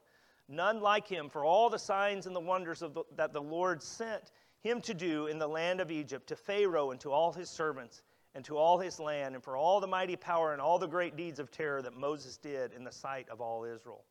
None 0.48 0.80
like 0.80 1.08
him 1.08 1.30
for 1.30 1.44
all 1.44 1.70
the 1.70 1.80
signs 1.80 2.28
and 2.28 2.36
the 2.36 2.40
wonders 2.40 2.80
the, 2.80 3.04
that 3.16 3.34
the 3.34 3.42
Lord 3.42 3.82
sent 3.82 4.32
him 4.62 4.80
to 4.82 4.94
do 4.94 5.28
in 5.28 5.40
the 5.40 5.48
land 5.48 5.82
of 5.82 5.92
Egypt, 5.92 6.28
to 6.28 6.36
Pharaoh 6.36 6.92
and 6.92 7.00
to 7.02 7.12
all 7.12 7.34
his 7.34 7.50
servants, 7.50 8.04
and 8.36 8.46
to 8.46 8.56
all 8.56 8.78
his 8.78 9.00
land, 9.00 9.34
and 9.34 9.44
for 9.44 9.58
all 9.58 9.82
the 9.82 9.88
mighty 9.88 10.16
power 10.16 10.54
and 10.54 10.62
all 10.62 10.78
the 10.78 10.88
great 10.88 11.18
deeds 11.18 11.40
of 11.40 11.52
terror 11.52 11.82
that 11.82 11.98
Moses 11.98 12.38
did 12.38 12.72
in 12.72 12.84
the 12.84 12.92
sight 12.92 13.28
of 13.30 13.42
all 13.42 13.64
Israel. 13.64 14.06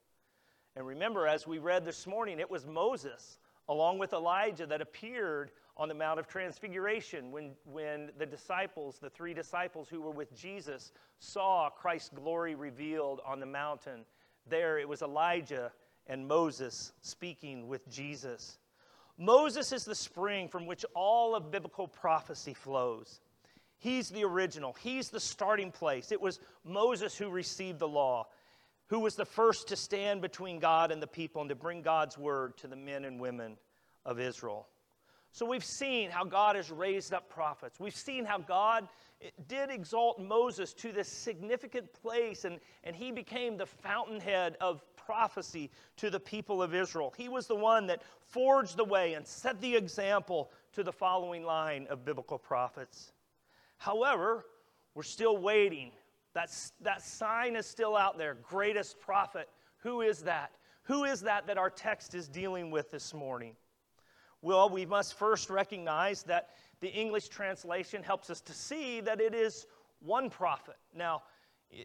And 0.75 0.87
remember, 0.87 1.27
as 1.27 1.47
we 1.47 1.59
read 1.59 1.85
this 1.85 2.07
morning, 2.07 2.41
it 2.41 2.51
was 2.51 2.67
Moses, 2.67 3.39
along 3.69 3.99
with 3.99 4.13
Elijah, 4.13 4.67
that 4.67 4.83
appeared 4.83 5.53
on 5.77 5.89
the 5.89 5.95
Mount 5.95 6.19
of 6.19 6.27
Transfiguration 6.27 7.31
when, 7.31 7.53
when 7.65 8.11
the 8.19 8.27
disciples, 8.27 8.99
the 8.99 9.11
three 9.11 9.35
disciples 9.35 9.89
who 9.89 10.01
were 10.01 10.11
with 10.11 10.35
Jesus, 10.35 10.93
saw 11.19 11.69
Christ's 11.69 12.11
glory 12.11 12.55
revealed 12.55 13.21
on 13.27 13.41
the 13.41 13.47
mountain. 13.47 14.05
There 14.49 14.79
it 14.79 14.89
was 14.89 15.03
Elijah 15.03 15.73
and 16.07 16.27
Moses 16.27 16.93
speaking 17.03 17.69
with 17.69 17.89
Jesus. 17.91 18.59
Moses 19.19 19.73
is 19.73 19.85
the 19.85 19.95
spring 19.95 20.49
from 20.49 20.67
which 20.67 20.85
all 20.95 21.35
of 21.35 21.51
biblical 21.51 21.89
prophecy 21.89 22.55
flows. 22.55 23.21
He's 23.79 24.09
the 24.09 24.25
original, 24.25 24.75
he's 24.81 25.11
the 25.11 25.21
starting 25.21 25.71
place. 25.71 26.11
It 26.11 26.21
was 26.21 26.41
Moses 26.65 27.17
who 27.17 27.29
received 27.29 27.79
the 27.79 27.89
law, 27.89 28.29
who 28.89 29.01
was 29.01 29.15
the 29.15 29.27
first 29.27 29.69
to 29.69 29.77
stand 29.77 30.23
between 30.23 30.59
God 30.59 30.91
and 30.91 31.03
the 31.03 31.07
people 31.07 31.43
and 31.43 31.49
to 31.51 31.55
bring 31.55 31.83
God's 31.83 32.17
word 32.17 32.57
to 32.59 32.69
the 32.69 32.77
men 32.77 33.05
and 33.05 33.21
women 33.21 33.59
of 34.05 34.19
Israel. 34.19 34.67
So 35.37 35.45
we've 35.45 35.63
seen 35.63 36.09
how 36.09 36.25
God 36.25 36.57
has 36.57 36.71
raised 36.71 37.13
up 37.13 37.29
prophets. 37.29 37.79
We've 37.79 37.95
seen 37.95 38.25
how 38.25 38.39
God 38.39 38.89
eh, 39.21 39.29
did 39.49 39.69
exalt 39.69 40.19
Moses 40.19 40.73
to 40.73 40.93
this 40.93 41.09
significant 41.09 41.93
place, 41.93 42.47
and, 42.47 42.59
and 42.85 42.97
he 42.97 43.13
became 43.13 43.59
the 43.59 43.67
fountainhead 43.67 44.57
of 44.63 44.81
prophecy 44.97 45.71
to 45.99 46.09
the 46.09 46.19
people 46.19 46.63
of 46.63 46.75
Israel. 46.75 47.13
He 47.19 47.29
was 47.29 47.47
the 47.47 47.55
one 47.55 47.87
that 47.89 48.01
forged 48.23 48.79
the 48.79 48.85
way 48.87 49.13
and 49.13 49.27
set 49.27 49.61
the 49.61 49.77
example 49.77 50.51
to 50.73 50.83
the 50.83 50.91
following 50.91 51.45
line 51.45 51.87
of 51.91 52.03
biblical 52.03 52.39
prophets. 52.39 53.13
However, 53.77 54.47
we're 54.95 55.03
still 55.03 55.37
waiting. 55.37 55.91
That's, 56.33 56.73
that 56.81 57.03
sign 57.03 57.57
is 57.57 57.67
still 57.67 57.95
out 57.95 58.17
there 58.17 58.39
greatest 58.43 58.99
prophet. 59.01 59.51
Who 59.81 60.01
is 60.01 60.23
that? 60.23 60.53
Who 60.85 61.05
is 61.05 61.21
that 61.21 61.47
that 61.47 61.59
our 61.59 61.69
text 61.69 62.15
is 62.15 62.27
dealing 62.27 62.71
with 62.71 62.91
this 62.91 63.13
morning? 63.13 63.55
Well, 64.47 64.69
we 64.69 64.87
must 64.87 65.15
first 65.15 65.51
recognize 65.51 66.23
that 66.23 66.51
the 66.79 66.87
English 66.87 67.27
translation 67.27 68.01
helps 68.01 68.31
us 68.31 68.41
to 68.43 68.53
see 68.53 69.01
that 69.01 69.21
it 69.21 69.35
is 69.35 69.67
one 69.99 70.31
prophet. 70.31 70.77
Now, 70.95 71.25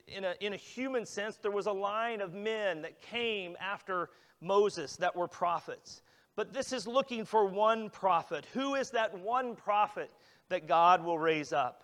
in 0.08 0.26
a, 0.26 0.36
in 0.42 0.54
a 0.54 0.58
human 0.58 1.08
sense, 1.08 1.38
there 1.38 1.50
was 1.50 1.66
a 1.66 1.72
line 1.72 2.22
of 2.22 2.36
men 2.36 2.84
that 2.84 3.02
came 3.02 3.58
after 3.60 4.12
Moses 4.42 4.96
that 4.98 5.16
were 5.16 5.28
prophets. 5.28 6.04
But 6.36 6.54
this 6.54 6.72
is 6.72 6.86
looking 6.86 7.26
for 7.26 7.48
one 7.48 7.90
prophet. 7.90 8.46
Who 8.54 8.76
is 8.76 8.92
that 8.92 9.18
one 9.18 9.56
prophet 9.56 10.12
that 10.50 10.68
God 10.68 11.04
will 11.04 11.18
raise 11.18 11.52
up? 11.52 11.84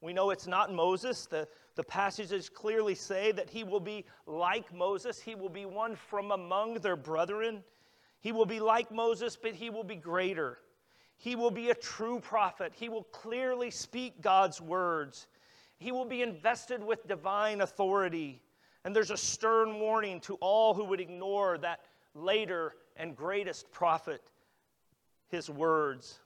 We 0.00 0.14
know 0.14 0.30
it's 0.30 0.46
not 0.46 0.72
Moses. 0.72 1.26
The, 1.26 1.46
the 1.74 1.84
passages 1.84 2.48
clearly 2.48 2.94
say 2.94 3.30
that 3.32 3.50
he 3.50 3.62
will 3.62 3.78
be 3.78 4.06
like 4.26 4.72
Moses, 4.72 5.20
he 5.20 5.34
will 5.34 5.50
be 5.50 5.66
one 5.66 5.94
from 5.94 6.30
among 6.30 6.76
their 6.76 6.96
brethren. 6.96 7.62
He 8.24 8.32
will 8.32 8.46
be 8.46 8.58
like 8.58 8.90
Moses, 8.90 9.36
but 9.36 9.54
he 9.54 9.68
will 9.68 9.84
be 9.84 9.96
greater. 9.96 10.56
He 11.18 11.36
will 11.36 11.50
be 11.50 11.68
a 11.68 11.74
true 11.74 12.20
prophet. 12.20 12.72
He 12.74 12.88
will 12.88 13.02
clearly 13.02 13.70
speak 13.70 14.22
God's 14.22 14.62
words. 14.62 15.26
He 15.76 15.92
will 15.92 16.06
be 16.06 16.22
invested 16.22 16.82
with 16.82 17.06
divine 17.06 17.60
authority. 17.60 18.40
And 18.82 18.96
there's 18.96 19.10
a 19.10 19.16
stern 19.18 19.78
warning 19.78 20.20
to 20.20 20.36
all 20.36 20.72
who 20.72 20.84
would 20.84 21.00
ignore 21.00 21.58
that 21.58 21.80
later 22.14 22.76
and 22.96 23.14
greatest 23.14 23.70
prophet 23.70 24.22
his 25.28 25.50
words. 25.50 26.18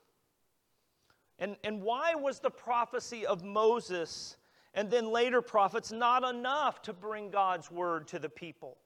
And, 1.37 1.57
and 1.65 1.81
why 1.81 2.15
was 2.15 2.39
the 2.39 2.49
prophecy 2.49 3.25
of 3.25 3.43
Moses 3.43 4.37
and 4.73 4.89
then 4.89 5.11
later 5.11 5.41
prophets 5.41 5.91
not 5.91 6.23
enough 6.23 6.81
to 6.83 6.93
bring 6.93 7.29
God's 7.29 7.69
word 7.69 8.07
to 8.07 8.19
the 8.19 8.29
people? 8.29 8.77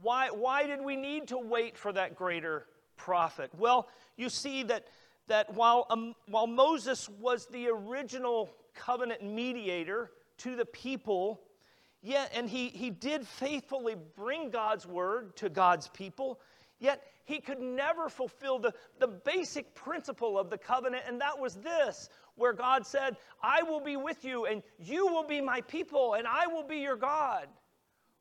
Why, 0.00 0.30
why 0.30 0.66
did 0.66 0.80
we 0.80 0.96
need 0.96 1.28
to 1.28 1.38
wait 1.38 1.76
for 1.76 1.92
that 1.92 2.14
greater 2.16 2.66
prophet? 2.96 3.50
Well, 3.56 3.88
you 4.16 4.28
see 4.28 4.62
that, 4.64 4.86
that 5.26 5.54
while, 5.54 5.86
um, 5.90 6.14
while 6.28 6.46
Moses 6.46 7.08
was 7.08 7.46
the 7.46 7.68
original 7.68 8.50
covenant 8.74 9.22
mediator 9.22 10.10
to 10.38 10.54
the 10.54 10.64
people, 10.64 11.40
yet, 12.02 12.30
and 12.34 12.48
he, 12.48 12.68
he 12.68 12.90
did 12.90 13.26
faithfully 13.26 13.96
bring 14.16 14.50
God's 14.50 14.86
word 14.86 15.36
to 15.36 15.48
God's 15.48 15.88
people, 15.88 16.38
yet 16.78 17.02
he 17.24 17.40
could 17.40 17.60
never 17.60 18.08
fulfill 18.08 18.58
the, 18.58 18.72
the 19.00 19.08
basic 19.08 19.74
principle 19.74 20.38
of 20.38 20.48
the 20.48 20.58
covenant, 20.58 21.04
and 21.06 21.20
that 21.20 21.38
was 21.38 21.56
this 21.56 22.08
where 22.36 22.52
God 22.52 22.86
said, 22.86 23.16
I 23.42 23.62
will 23.64 23.80
be 23.80 23.96
with 23.96 24.24
you, 24.24 24.46
and 24.46 24.62
you 24.78 25.08
will 25.08 25.26
be 25.26 25.40
my 25.40 25.60
people, 25.62 26.14
and 26.14 26.26
I 26.26 26.46
will 26.46 26.62
be 26.62 26.76
your 26.76 26.96
God. 26.96 27.48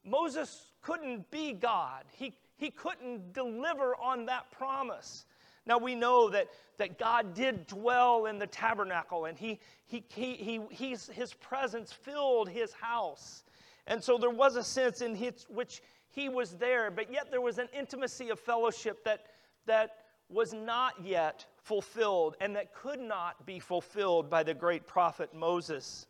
Moses 0.08 0.67
couldn't 0.82 1.30
be 1.32 1.54
God. 1.54 2.04
He, 2.13 2.34
he 2.56 2.70
couldn't 2.70 3.34
deliver 3.34 3.96
on 3.96 4.26
that 4.28 4.50
promise. 4.52 5.26
Now 5.65 5.78
we 5.78 5.96
know 5.96 6.30
that, 6.30 6.48
that 6.78 6.98
God 6.98 7.34
did 7.34 7.67
dwell 7.67 8.26
in 8.26 8.39
the 8.39 8.48
tabernacle 8.48 9.26
and 9.26 9.38
he, 9.38 9.60
he, 9.86 10.04
he, 10.08 10.62
he, 10.72 10.96
his 11.12 11.34
presence 11.41 11.91
filled 11.91 12.50
his 12.50 12.72
house. 12.74 13.43
And 13.86 14.02
so 14.02 14.17
there 14.17 14.30
was 14.30 14.56
a 14.56 14.63
sense 14.63 15.02
in 15.02 15.15
which 15.50 15.82
he 16.10 16.30
was 16.30 16.52
there, 16.52 16.89
but 16.89 17.12
yet 17.12 17.30
there 17.30 17.41
was 17.41 17.58
an 17.58 17.67
intimacy 17.78 18.30
of 18.30 18.39
fellowship 18.39 19.04
that, 19.04 19.26
that 19.65 19.98
was 20.30 20.54
not 20.54 20.93
yet 21.04 21.46
fulfilled 21.58 22.36
and 22.39 22.56
that 22.56 22.74
could 22.74 23.00
not 23.00 23.46
be 23.46 23.60
fulfilled 23.60 24.30
by 24.30 24.43
the 24.43 24.54
great 24.54 24.88
prophet 24.88 25.34
Moses. 25.34 26.08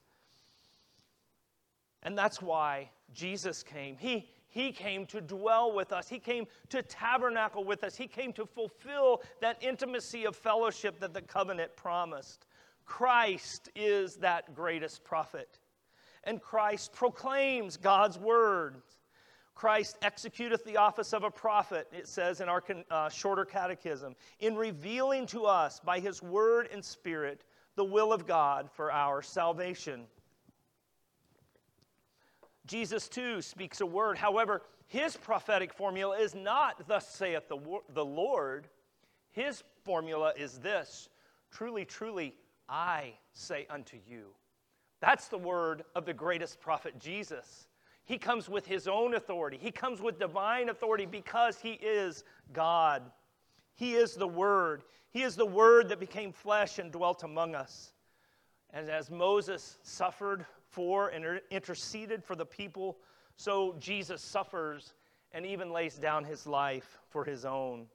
And 2.03 2.15
that's 2.15 2.41
why 2.41 2.89
Jesus 3.13 3.63
came. 3.63 3.97
He, 3.97 4.29
he 4.49 4.71
came 4.71 5.05
to 5.07 5.21
dwell 5.21 5.73
with 5.73 5.91
us. 5.91 6.07
He 6.07 6.19
came 6.19 6.45
to 6.69 6.81
tabernacle 6.81 7.63
with 7.63 7.83
us. 7.83 7.95
He 7.95 8.07
came 8.07 8.33
to 8.33 8.45
fulfill 8.45 9.21
that 9.41 9.57
intimacy 9.61 10.25
of 10.25 10.35
fellowship 10.35 10.99
that 10.99 11.13
the 11.13 11.21
covenant 11.21 11.75
promised. 11.75 12.45
Christ 12.85 13.69
is 13.75 14.15
that 14.17 14.55
greatest 14.55 15.03
prophet. 15.03 15.59
And 16.23 16.41
Christ 16.41 16.93
proclaims 16.93 17.77
God's 17.77 18.17
word. 18.17 18.81
Christ 19.55 19.97
executeth 20.01 20.63
the 20.65 20.77
office 20.77 21.13
of 21.13 21.23
a 21.23 21.31
prophet, 21.31 21.87
it 21.91 22.07
says 22.07 22.41
in 22.41 22.49
our 22.49 22.63
uh, 22.91 23.09
shorter 23.09 23.43
catechism, 23.43 24.15
in 24.39 24.55
revealing 24.55 25.25
to 25.27 25.45
us 25.45 25.79
by 25.79 25.99
his 25.99 26.21
word 26.21 26.69
and 26.71 26.85
spirit 26.85 27.43
the 27.75 27.83
will 27.83 28.13
of 28.13 28.27
God 28.27 28.69
for 28.71 28.91
our 28.91 29.21
salvation. 29.21 30.05
Jesus 32.67 33.07
too 33.07 33.41
speaks 33.41 33.81
a 33.81 33.85
word. 33.85 34.17
However, 34.17 34.61
his 34.87 35.17
prophetic 35.17 35.73
formula 35.73 36.17
is 36.17 36.35
not, 36.35 36.87
Thus 36.87 37.09
saith 37.09 37.47
the, 37.49 37.57
the 37.93 38.05
Lord. 38.05 38.67
His 39.31 39.63
formula 39.83 40.33
is 40.37 40.59
this 40.59 41.09
Truly, 41.51 41.85
truly, 41.85 42.35
I 42.69 43.13
say 43.33 43.65
unto 43.69 43.97
you. 44.07 44.27
That's 44.99 45.27
the 45.27 45.37
word 45.37 45.83
of 45.95 46.05
the 46.05 46.13
greatest 46.13 46.59
prophet, 46.59 46.99
Jesus. 46.99 47.67
He 48.05 48.17
comes 48.17 48.47
with 48.49 48.65
his 48.65 48.87
own 48.87 49.15
authority, 49.15 49.57
he 49.59 49.71
comes 49.71 50.01
with 50.01 50.19
divine 50.19 50.69
authority 50.69 51.05
because 51.05 51.57
he 51.57 51.73
is 51.73 52.23
God. 52.53 53.03
He 53.77 53.93
is 53.93 54.15
the 54.15 54.27
Word. 54.27 54.83
He 55.11 55.21
is 55.21 55.35
the 55.35 55.45
Word 55.45 55.89
that 55.89 55.99
became 55.99 56.33
flesh 56.33 56.79
and 56.79 56.91
dwelt 56.91 57.23
among 57.23 57.53
us. 57.55 57.93
And 58.71 58.89
as 58.89 59.09
Moses 59.09 59.77
suffered 59.83 60.45
for 60.69 61.09
and 61.09 61.41
interceded 61.49 62.23
for 62.23 62.35
the 62.35 62.45
people, 62.45 62.97
so 63.35 63.75
Jesus 63.79 64.21
suffers 64.21 64.93
and 65.31 65.45
even 65.45 65.71
lays 65.71 65.95
down 65.95 66.23
his 66.23 66.47
life 66.47 66.97
for 67.09 67.23
his 67.23 67.45
own. 67.45 67.87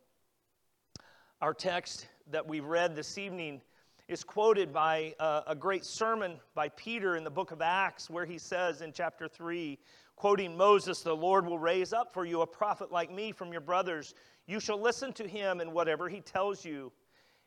Our 1.40 1.54
text 1.54 2.06
that 2.30 2.46
we 2.46 2.60
read 2.60 2.94
this 2.94 3.18
evening 3.18 3.60
is 4.08 4.24
quoted 4.24 4.72
by 4.72 5.14
a, 5.18 5.42
a 5.48 5.54
great 5.54 5.84
sermon 5.84 6.38
by 6.54 6.68
Peter 6.70 7.16
in 7.16 7.24
the 7.24 7.30
book 7.30 7.50
of 7.50 7.62
Acts, 7.62 8.10
where 8.10 8.26
he 8.26 8.38
says 8.38 8.80
in 8.82 8.92
chapter 8.92 9.26
3, 9.26 9.78
quoting 10.16 10.56
Moses, 10.56 11.00
The 11.00 11.14
Lord 11.14 11.46
will 11.46 11.58
raise 11.58 11.92
up 11.92 12.12
for 12.12 12.24
you 12.24 12.42
a 12.42 12.46
prophet 12.46 12.92
like 12.92 13.10
me 13.10 13.32
from 13.32 13.52
your 13.52 13.60
brothers. 13.60 14.14
You 14.46 14.60
shall 14.60 14.80
listen 14.80 15.12
to 15.14 15.26
him 15.26 15.60
in 15.60 15.72
whatever 15.72 16.08
he 16.08 16.20
tells 16.20 16.64
you. 16.64 16.92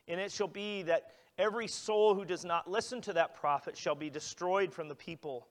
And 0.08 0.20
it 0.20 0.32
shall 0.32 0.48
be 0.48 0.82
that 0.82 1.12
Every 1.38 1.68
soul 1.68 2.14
who 2.14 2.24
does 2.24 2.44
not 2.44 2.70
listen 2.70 3.00
to 3.02 3.12
that 3.12 3.34
prophet 3.34 3.76
shall 3.76 3.94
be 3.94 4.08
destroyed 4.08 4.72
from 4.72 4.88
the 4.88 4.94
people. 4.94 5.46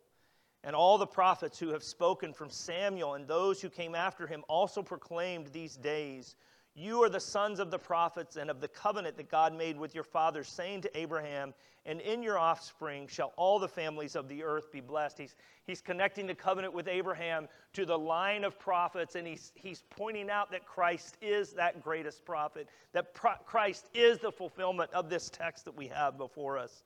And 0.64 0.76
all 0.76 0.98
the 0.98 1.06
prophets 1.06 1.60
who 1.60 1.70
have 1.70 1.84
spoken 1.84 2.34
from 2.34 2.50
Samuel 2.50 3.14
and 3.14 3.28
those 3.28 3.62
who 3.62 3.70
came 3.70 3.94
after 3.94 4.26
him 4.26 4.44
also 4.48 4.82
proclaimed 4.82 5.48
these 5.48 5.76
days 5.76 6.36
you 6.78 7.02
are 7.04 7.10
the 7.10 7.22
sons 7.22 7.60
of 7.60 7.72
the 7.72 7.80
prophets 7.80 8.36
and 8.36 8.50
of 8.50 8.60
the 8.60 8.68
covenant 8.68 9.16
that 9.16 9.32
God 9.32 9.58
made 9.58 9.80
with 9.80 9.96
your 9.96 10.04
fathers, 10.04 10.50
saying 10.50 10.82
to 10.82 10.98
Abraham, 10.98 11.54
And 11.86 12.02
in 12.02 12.22
your 12.22 12.38
offspring 12.38 13.08
shall 13.08 13.32
all 13.38 13.60
the 13.60 13.68
families 13.68 14.14
of 14.18 14.28
the 14.28 14.44
earth 14.44 14.74
be 14.74 14.82
blessed. 14.82 15.18
He's, 15.18 15.36
he's 15.66 15.80
connecting 15.80 16.28
the 16.28 16.36
covenant 16.36 16.74
with 16.74 16.90
Abraham 16.90 17.48
to 17.74 17.86
the 17.86 17.98
line 17.98 18.44
of 18.44 18.60
prophets, 18.60 19.16
and 19.16 19.26
he's, 19.26 19.54
he's 19.56 19.84
pointing 19.90 20.30
out 20.30 20.52
that 20.52 20.66
Christ 20.66 21.16
is 21.22 21.54
that 21.54 21.82
greatest 21.82 22.26
prophet, 22.26 22.68
that 22.92 23.14
pro- 23.14 23.38
Christ 23.46 23.88
is 23.94 24.20
the 24.20 24.32
fulfillment 24.32 24.92
of 24.92 25.10
this 25.10 25.30
text 25.30 25.64
that 25.64 25.78
we 25.78 25.88
have 25.88 26.18
before 26.18 26.58
us. 26.58 26.84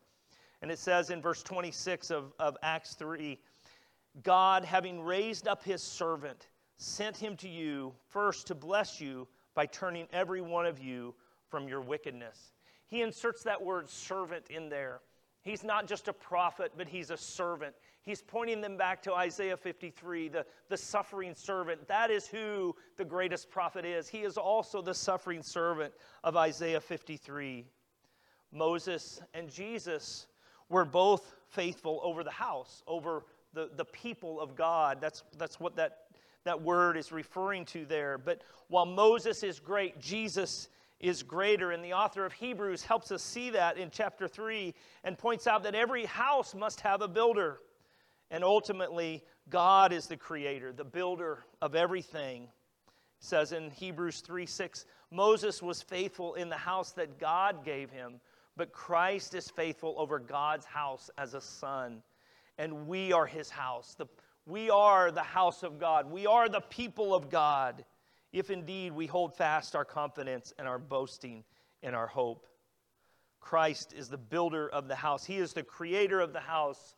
And 0.62 0.70
it 0.70 0.78
says 0.78 1.10
in 1.10 1.20
verse 1.20 1.42
26 1.42 2.12
of, 2.12 2.34
of 2.40 2.58
Acts 2.62 2.94
3 2.94 3.40
God, 4.24 4.66
having 4.66 5.02
raised 5.02 5.48
up 5.48 5.64
his 5.64 5.82
servant, 5.82 6.48
sent 6.78 7.16
him 7.18 7.36
to 7.38 7.48
you 7.48 7.94
first 8.10 8.48
to 8.48 8.56
bless 8.56 9.00
you 9.00 9.28
by 9.56 9.66
turning 9.66 10.08
every 10.12 10.42
one 10.42 10.66
of 10.66 10.80
you 10.80 11.14
from 11.50 11.68
your 11.68 11.82
wickedness. 11.82 12.52
He 12.88 13.02
inserts 13.02 13.44
that 13.44 13.64
word 13.64 13.90
servant 13.90 14.46
in 14.50 14.70
there. 14.70 15.02
He's 15.42 15.64
not 15.64 15.88
just 15.88 16.08
a 16.08 16.14
prophet, 16.14 16.74
but 16.76 16.88
he's 16.88 17.12
a 17.12 17.18
servant. 17.18 17.74
He's 18.02 18.22
pointing 18.22 18.62
them 18.62 18.78
back 18.78 19.02
to 19.04 19.14
Isaiah 19.14 19.58
53, 19.58 20.30
the, 20.30 20.46
the 20.68 20.78
suffering 20.78 21.34
servant. 21.34 21.88
That 21.88 22.12
is 22.12 22.28
who 22.28 22.76
the 22.98 23.06
greatest 23.06 23.50
prophet 23.50 23.86
is. 23.86 24.08
He 24.08 24.20
is 24.20 24.38
also 24.38 24.82
the 24.82 24.94
suffering 24.94 25.44
servant 25.44 25.94
of 26.24 26.36
Isaiah 26.36 26.82
53. 26.82 27.66
Moses 28.52 29.22
and 29.34 29.50
Jesus 29.50 30.28
were 30.70 30.86
both 30.86 31.36
faithful 31.50 32.00
over 32.04 32.24
the 32.24 32.32
house, 32.32 32.84
over 32.88 33.26
the, 33.54 33.70
the 33.76 33.86
people 33.86 34.40
of 34.40 34.56
God. 34.56 35.00
That's, 35.00 35.24
that's 35.38 35.60
what 35.60 35.76
that 35.78 36.09
that 36.50 36.64
word 36.64 36.98
is 36.98 37.12
referring 37.12 37.64
to 37.64 37.86
there. 37.86 38.18
But 38.18 38.42
while 38.70 38.88
Moses 38.88 39.44
is 39.44 39.60
great, 39.60 40.00
Jesus 40.00 40.68
is 41.00 41.22
greater. 41.22 41.70
And 41.70 41.86
the 41.86 41.94
author 41.94 42.26
of 42.26 42.34
Hebrews 42.34 42.82
helps 42.82 43.12
us 43.12 43.22
see 43.22 43.52
that 43.52 43.78
in 43.78 43.92
chapter 43.92 44.28
3 44.28 44.74
and 45.04 45.16
points 45.16 45.46
out 45.46 45.62
that 45.62 45.76
every 45.76 46.06
house 46.06 46.56
must 46.56 46.82
have 46.82 47.04
a 47.04 47.08
builder. 47.08 47.60
And 48.32 48.44
ultimately, 48.44 49.24
God 49.52 49.94
is 49.94 50.08
the 50.08 50.18
creator, 50.18 50.74
the 50.74 50.84
builder 50.84 51.46
of 51.62 51.76
everything. 51.76 52.46
It 52.46 52.50
says 53.20 53.52
in 53.52 53.70
Hebrews 53.70 54.22
3 54.22 54.48
6, 54.48 54.88
Moses 55.12 55.62
was 55.62 55.84
faithful 55.84 56.34
in 56.34 56.50
the 56.50 56.58
house 56.58 56.94
that 56.94 57.20
God 57.20 57.64
gave 57.64 57.92
him, 57.92 58.20
but 58.58 58.72
Christ 58.72 59.36
is 59.36 59.52
faithful 59.52 59.94
over 60.00 60.18
God's 60.18 60.66
house 60.66 61.12
as 61.20 61.36
a 61.36 61.42
son. 61.42 62.02
And 62.58 62.88
we 62.88 63.14
are 63.14 63.28
his 63.28 63.52
house. 63.52 63.94
The, 63.96 64.08
we 64.50 64.70
are 64.70 65.12
the 65.12 65.22
house 65.22 65.64
of 65.64 65.80
God. 65.80 66.10
We 66.10 66.26
are 66.26 66.50
the 66.50 66.62
people 66.62 67.14
of 67.14 67.30
God, 67.30 67.86
if 68.34 68.50
indeed 68.50 68.92
we 68.92 69.06
hold 69.06 69.36
fast 69.36 69.76
our 69.76 69.86
confidence 69.86 70.54
and 70.58 70.68
our 70.68 70.80
boasting 70.80 71.44
and 71.84 71.96
our 71.96 72.08
hope. 72.08 72.48
Christ 73.40 73.94
is 73.94 74.10
the 74.10 74.18
builder 74.18 74.68
of 74.68 74.88
the 74.88 74.96
house, 74.96 75.24
He 75.24 75.38
is 75.38 75.54
the 75.54 75.64
creator 75.64 76.20
of 76.20 76.34
the 76.34 76.40
house 76.40 76.96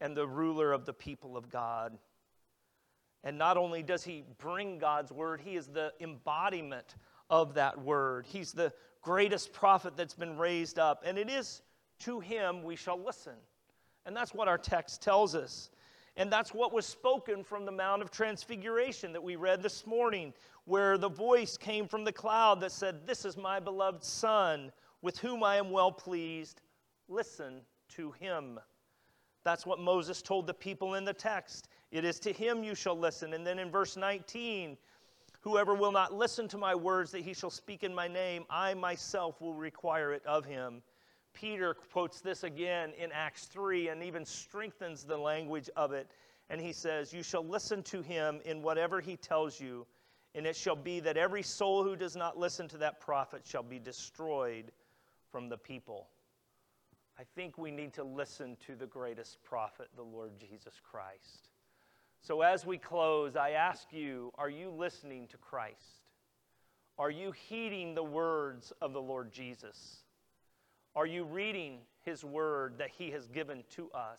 and 0.00 0.16
the 0.16 0.26
ruler 0.26 0.72
of 0.72 0.84
the 0.84 0.92
people 0.92 1.36
of 1.36 1.50
God. 1.50 1.96
And 3.24 3.38
not 3.38 3.56
only 3.56 3.82
does 3.82 4.02
He 4.04 4.24
bring 4.38 4.78
God's 4.78 5.12
word, 5.12 5.40
He 5.40 5.56
is 5.56 5.66
the 5.66 5.92
embodiment 6.00 6.96
of 7.28 7.54
that 7.54 7.80
word. 7.80 8.26
He's 8.26 8.52
the 8.52 8.72
greatest 9.02 9.52
prophet 9.52 9.96
that's 9.96 10.14
been 10.14 10.36
raised 10.36 10.78
up. 10.78 11.02
And 11.04 11.18
it 11.18 11.28
is 11.28 11.62
to 12.00 12.20
Him 12.20 12.62
we 12.62 12.76
shall 12.76 12.98
listen. 12.98 13.34
And 14.04 14.16
that's 14.16 14.32
what 14.32 14.48
our 14.48 14.58
text 14.58 15.02
tells 15.02 15.34
us. 15.34 15.70
And 16.16 16.32
that's 16.32 16.54
what 16.54 16.72
was 16.72 16.86
spoken 16.86 17.44
from 17.44 17.66
the 17.66 17.72
Mount 17.72 18.00
of 18.00 18.10
Transfiguration 18.10 19.12
that 19.12 19.22
we 19.22 19.36
read 19.36 19.62
this 19.62 19.86
morning, 19.86 20.32
where 20.64 20.96
the 20.96 21.08
voice 21.08 21.56
came 21.56 21.86
from 21.86 22.04
the 22.04 22.12
cloud 22.12 22.60
that 22.60 22.72
said, 22.72 23.06
This 23.06 23.24
is 23.24 23.36
my 23.36 23.60
beloved 23.60 24.02
Son, 24.02 24.72
with 25.02 25.18
whom 25.18 25.44
I 25.44 25.56
am 25.56 25.70
well 25.70 25.92
pleased. 25.92 26.62
Listen 27.08 27.60
to 27.90 28.12
him. 28.12 28.58
That's 29.44 29.66
what 29.66 29.78
Moses 29.78 30.22
told 30.22 30.46
the 30.46 30.54
people 30.54 30.94
in 30.94 31.04
the 31.04 31.12
text. 31.12 31.68
It 31.92 32.04
is 32.04 32.18
to 32.20 32.32
him 32.32 32.64
you 32.64 32.74
shall 32.74 32.98
listen. 32.98 33.34
And 33.34 33.46
then 33.46 33.58
in 33.58 33.70
verse 33.70 33.96
19, 33.96 34.76
Whoever 35.46 35.74
will 35.74 35.92
not 35.92 36.12
listen 36.12 36.48
to 36.48 36.58
my 36.58 36.74
words 36.74 37.12
that 37.12 37.20
he 37.22 37.32
shall 37.32 37.50
speak 37.50 37.84
in 37.84 37.94
my 37.94 38.08
name, 38.08 38.44
I 38.50 38.74
myself 38.74 39.40
will 39.40 39.54
require 39.54 40.12
it 40.12 40.26
of 40.26 40.44
him. 40.44 40.82
Peter 41.36 41.74
quotes 41.92 42.22
this 42.22 42.44
again 42.44 42.92
in 42.98 43.12
Acts 43.12 43.44
3 43.44 43.88
and 43.88 44.02
even 44.02 44.24
strengthens 44.24 45.04
the 45.04 45.18
language 45.18 45.68
of 45.76 45.92
it. 45.92 46.10
And 46.48 46.60
he 46.60 46.72
says, 46.72 47.12
You 47.12 47.22
shall 47.22 47.44
listen 47.44 47.82
to 47.84 48.00
him 48.00 48.40
in 48.46 48.62
whatever 48.62 49.02
he 49.02 49.16
tells 49.16 49.60
you, 49.60 49.86
and 50.34 50.46
it 50.46 50.56
shall 50.56 50.76
be 50.76 50.98
that 51.00 51.18
every 51.18 51.42
soul 51.42 51.84
who 51.84 51.94
does 51.94 52.16
not 52.16 52.38
listen 52.38 52.68
to 52.68 52.78
that 52.78 53.00
prophet 53.00 53.42
shall 53.44 53.62
be 53.62 53.78
destroyed 53.78 54.72
from 55.30 55.50
the 55.50 55.58
people. 55.58 56.08
I 57.18 57.24
think 57.34 57.58
we 57.58 57.70
need 57.70 57.92
to 57.94 58.04
listen 58.04 58.56
to 58.66 58.74
the 58.74 58.86
greatest 58.86 59.42
prophet, 59.44 59.88
the 59.94 60.02
Lord 60.02 60.32
Jesus 60.38 60.80
Christ. 60.82 61.50
So, 62.20 62.40
as 62.40 62.64
we 62.64 62.78
close, 62.78 63.36
I 63.36 63.50
ask 63.50 63.88
you 63.90 64.32
are 64.38 64.50
you 64.50 64.70
listening 64.70 65.26
to 65.28 65.36
Christ? 65.36 66.08
Are 66.98 67.10
you 67.10 67.32
heeding 67.32 67.94
the 67.94 68.02
words 68.02 68.72
of 68.80 68.94
the 68.94 69.02
Lord 69.02 69.32
Jesus? 69.32 69.98
Are 70.96 71.06
you 71.06 71.24
reading 71.24 71.80
his 72.06 72.24
word 72.24 72.78
that 72.78 72.88
he 72.88 73.10
has 73.10 73.28
given 73.28 73.62
to 73.76 73.90
us? 73.90 74.18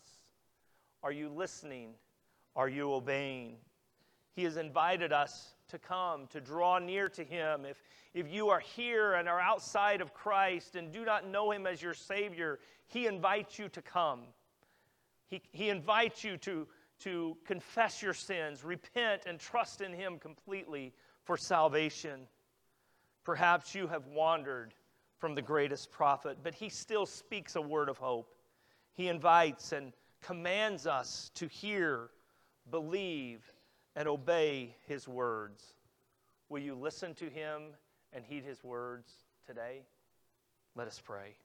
Are 1.01 1.11
you 1.11 1.27
listening? 1.27 1.89
Are 2.55 2.69
you 2.69 2.93
obeying? 2.93 3.55
He 4.35 4.43
has 4.43 4.57
invited 4.57 5.11
us 5.11 5.55
to 5.69 5.79
come, 5.79 6.27
to 6.27 6.39
draw 6.39 6.77
near 6.77 7.09
to 7.09 7.23
him. 7.23 7.65
If, 7.65 7.81
if 8.13 8.31
you 8.31 8.49
are 8.49 8.59
here 8.59 9.15
and 9.15 9.27
are 9.27 9.39
outside 9.39 10.01
of 10.01 10.13
Christ 10.13 10.75
and 10.75 10.93
do 10.93 11.03
not 11.03 11.27
know 11.27 11.51
him 11.51 11.65
as 11.65 11.81
your 11.81 11.95
Savior, 11.95 12.59
he 12.85 13.07
invites 13.07 13.57
you 13.57 13.69
to 13.69 13.81
come. 13.81 14.21
He, 15.25 15.41
he 15.51 15.69
invites 15.69 16.23
you 16.23 16.37
to, 16.37 16.67
to 16.99 17.35
confess 17.43 18.03
your 18.03 18.13
sins, 18.13 18.63
repent, 18.63 19.23
and 19.25 19.39
trust 19.39 19.81
in 19.81 19.93
him 19.93 20.19
completely 20.19 20.93
for 21.23 21.37
salvation. 21.37 22.27
Perhaps 23.23 23.73
you 23.73 23.87
have 23.87 24.05
wandered 24.05 24.75
from 25.19 25.35
the 25.35 25.41
greatest 25.41 25.91
prophet, 25.91 26.37
but 26.43 26.53
he 26.53 26.69
still 26.69 27.05
speaks 27.05 27.55
a 27.55 27.61
word 27.61 27.89
of 27.89 27.97
hope. 27.97 28.35
He 28.93 29.07
invites 29.07 29.71
and 29.71 29.93
commands 30.21 30.87
us 30.87 31.31
to 31.35 31.47
hear, 31.47 32.09
believe, 32.69 33.51
and 33.95 34.07
obey 34.07 34.75
his 34.87 35.07
words. 35.07 35.63
Will 36.49 36.59
you 36.59 36.75
listen 36.75 37.13
to 37.15 37.29
him 37.29 37.61
and 38.13 38.23
heed 38.23 38.43
his 38.43 38.63
words 38.63 39.11
today? 39.45 39.81
Let 40.75 40.87
us 40.87 41.01
pray. 41.03 41.35